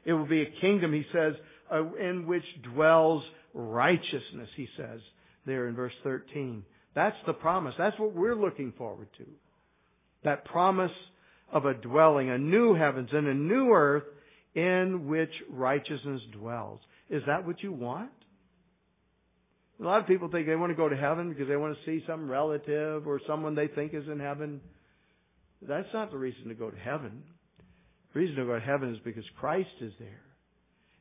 It 0.04 0.12
will 0.12 0.28
be 0.28 0.42
a 0.42 0.60
kingdom, 0.60 0.92
He 0.92 1.04
says, 1.12 1.34
uh, 1.72 1.94
in 1.94 2.26
which 2.26 2.44
dwells 2.74 3.22
righteousness, 3.54 4.48
He 4.56 4.68
says 4.76 5.00
there 5.46 5.68
in 5.68 5.74
verse 5.74 5.92
13. 6.04 6.62
That's 7.00 7.16
the 7.26 7.32
promise. 7.32 7.72
That's 7.78 7.98
what 7.98 8.14
we're 8.14 8.34
looking 8.34 8.74
forward 8.76 9.08
to. 9.16 9.24
That 10.22 10.44
promise 10.44 10.90
of 11.50 11.64
a 11.64 11.72
dwelling, 11.72 12.28
a 12.28 12.36
new 12.36 12.74
heavens 12.74 13.08
and 13.10 13.26
a 13.26 13.32
new 13.32 13.72
earth 13.72 14.04
in 14.54 15.08
which 15.08 15.30
righteousness 15.48 16.20
dwells. 16.38 16.78
Is 17.08 17.22
that 17.26 17.46
what 17.46 17.62
you 17.62 17.72
want? 17.72 18.10
A 19.80 19.82
lot 19.82 20.02
of 20.02 20.06
people 20.08 20.28
think 20.30 20.46
they 20.46 20.56
want 20.56 20.72
to 20.72 20.76
go 20.76 20.90
to 20.90 20.96
heaven 20.96 21.30
because 21.30 21.48
they 21.48 21.56
want 21.56 21.74
to 21.74 21.86
see 21.86 22.04
some 22.06 22.30
relative 22.30 23.06
or 23.06 23.18
someone 23.26 23.54
they 23.54 23.68
think 23.68 23.94
is 23.94 24.06
in 24.06 24.20
heaven. 24.20 24.60
That's 25.62 25.88
not 25.94 26.10
the 26.10 26.18
reason 26.18 26.48
to 26.48 26.54
go 26.54 26.68
to 26.68 26.78
heaven. 26.78 27.22
The 28.12 28.20
reason 28.20 28.36
to 28.36 28.44
go 28.44 28.58
to 28.58 28.60
heaven 28.60 28.94
is 28.94 29.00
because 29.06 29.24
Christ 29.38 29.70
is 29.80 29.94
there. 29.98 30.20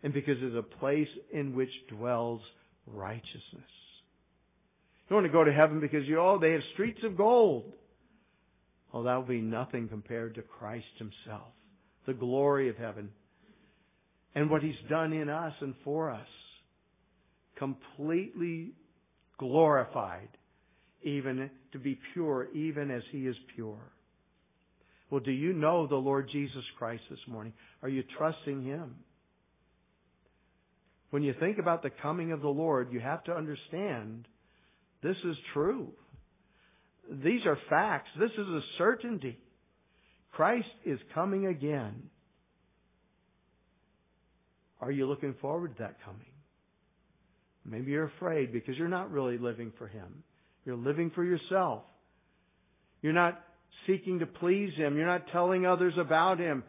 And 0.01 0.13
because 0.13 0.37
it's 0.39 0.55
a 0.55 0.77
place 0.79 1.09
in 1.33 1.53
which 1.53 1.71
dwells 1.89 2.39
righteousness. 2.87 3.69
You 5.10 5.16
want 5.16 5.26
to 5.26 5.34
go 5.34 5.43
to 5.43 5.51
heaven 5.51 5.80
because 5.80 6.07
you, 6.07 6.20
oh, 6.20 6.38
they 6.39 6.51
have 6.51 6.62
streets 6.74 6.99
of 7.03 7.18
gold. 7.18 7.74
Oh, 8.93 9.03
that 9.03 9.16
will 9.16 9.24
be 9.24 9.41
nothing 9.41 9.88
compared 9.88 10.36
to 10.36 10.41
Christ 10.41 10.86
Himself. 10.97 11.49
The 12.05 12.14
glory 12.14 12.70
of 12.70 12.78
heaven 12.78 13.10
and 14.36 14.49
what 14.49 14.62
He's 14.62 14.74
done 14.89 15.14
in 15.14 15.30
us 15.30 15.53
and 15.62 15.74
for 15.84 16.12
us. 16.12 16.28
Completely 17.57 18.72
glorified, 19.38 20.30
even 21.01 21.49
to 21.72 21.80
be 21.80 21.99
pure, 22.14 22.47
even 22.53 22.91
as 22.91 23.01
He 23.12 23.28
is 23.28 23.36
pure. 23.55 23.91
Well, 25.10 25.22
do 25.22 25.32
you 25.32 25.53
know 25.53 25.88
the 25.88 25.95
Lord 25.95 26.30
Jesus 26.32 26.64
Christ 26.78 27.01
this 27.10 27.20
morning? 27.28 27.53
Are 27.82 27.89
you 27.89 28.03
trusting 28.18 28.64
Him? 28.64 28.95
When 31.10 31.24
you 31.24 31.34
think 31.39 31.57
about 31.57 31.82
the 31.82 31.89
coming 31.89 32.32
of 32.32 32.41
the 32.41 32.47
Lord, 32.47 32.93
you 32.93 32.99
have 32.99 33.24
to 33.24 33.32
understand 33.32 34.28
this 35.01 35.15
is 35.25 35.35
true. 35.53 35.89
These 37.11 37.45
are 37.45 37.57
facts. 37.69 38.09
This 38.19 38.31
is 38.31 38.47
a 38.47 38.61
certainty. 38.77 39.37
Christ 40.31 40.67
is 40.85 40.99
coming 41.13 41.47
again. 41.47 42.03
Are 44.81 44.91
you 44.91 45.07
looking 45.07 45.35
forward 45.41 45.75
to 45.75 45.83
that 45.83 45.97
coming? 46.05 46.21
Maybe 47.65 47.91
you're 47.91 48.11
afraid 48.17 48.53
because 48.53 48.77
you're 48.77 48.87
not 48.87 49.11
really 49.11 49.37
living 49.37 49.71
for 49.77 49.87
Him. 49.87 50.23
You're 50.65 50.77
living 50.77 51.11
for 51.13 51.23
yourself. 51.23 51.83
You're 53.01 53.13
not 53.13 53.41
seeking 53.87 54.19
to 54.19 54.25
please 54.25 54.71
Him. 54.75 54.97
You're 54.97 55.07
not 55.07 55.27
telling 55.31 55.65
others 55.65 55.93
about 55.99 56.39
Him. 56.39 56.63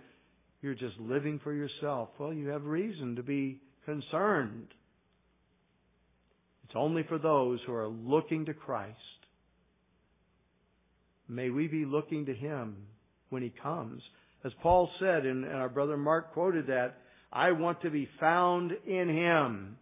You're 0.62 0.74
just 0.74 0.98
living 0.98 1.40
for 1.42 1.52
yourself. 1.52 2.10
Well, 2.18 2.32
you 2.32 2.48
have 2.48 2.64
reason 2.64 3.16
to 3.16 3.22
be 3.22 3.60
concerned. 3.84 4.68
It's 6.70 6.76
only 6.76 7.02
for 7.02 7.18
those 7.18 7.58
who 7.66 7.74
are 7.74 7.88
looking 7.88 8.46
to 8.46 8.54
Christ. 8.54 8.96
May 11.28 11.50
we 11.50 11.66
be 11.66 11.84
looking 11.84 12.26
to 12.26 12.32
Him 12.32 12.76
when 13.28 13.42
He 13.42 13.52
comes. 13.60 14.00
As 14.44 14.52
Paul 14.62 14.88
said, 15.00 15.26
and 15.26 15.44
our 15.46 15.68
brother 15.68 15.96
Mark 15.96 16.32
quoted 16.32 16.68
that, 16.68 16.98
I 17.32 17.50
want 17.50 17.82
to 17.82 17.90
be 17.90 18.08
found 18.20 18.70
in 18.86 19.08
Him. 19.08 19.78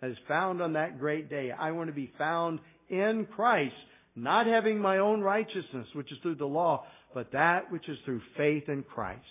As 0.00 0.12
found 0.28 0.62
on 0.62 0.74
that 0.74 1.00
great 1.00 1.28
day. 1.28 1.50
I 1.50 1.72
want 1.72 1.88
to 1.88 1.92
be 1.92 2.12
found 2.16 2.60
in 2.88 3.26
Christ, 3.34 3.74
not 4.14 4.46
having 4.46 4.78
my 4.78 4.98
own 4.98 5.22
righteousness, 5.22 5.88
which 5.92 6.12
is 6.12 6.18
through 6.22 6.36
the 6.36 6.46
law, 6.46 6.84
but 7.14 7.32
that 7.32 7.72
which 7.72 7.88
is 7.88 7.98
through 8.04 8.20
faith 8.36 8.68
in 8.68 8.84
Christ. 8.84 9.22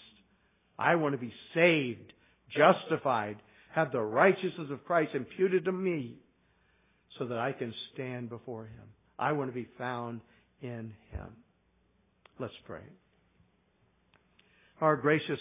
I 0.77 0.95
want 0.95 1.13
to 1.13 1.21
be 1.21 1.31
saved, 1.53 2.11
justified, 2.53 3.37
have 3.73 3.93
the 3.93 4.01
righteousness 4.01 4.67
of 4.71 4.83
Christ 4.83 5.11
imputed 5.15 5.63
to 5.63 5.71
me 5.71 6.17
so 7.17 7.25
that 7.25 7.37
I 7.37 7.51
can 7.51 7.73
stand 7.93 8.29
before 8.29 8.65
Him. 8.65 8.87
I 9.17 9.31
want 9.31 9.49
to 9.49 9.53
be 9.53 9.67
found 9.77 10.21
in 10.61 10.93
Him. 11.11 11.27
Let's 12.39 12.53
pray. 12.65 12.81
Our 14.81 14.97
gracious 14.97 15.29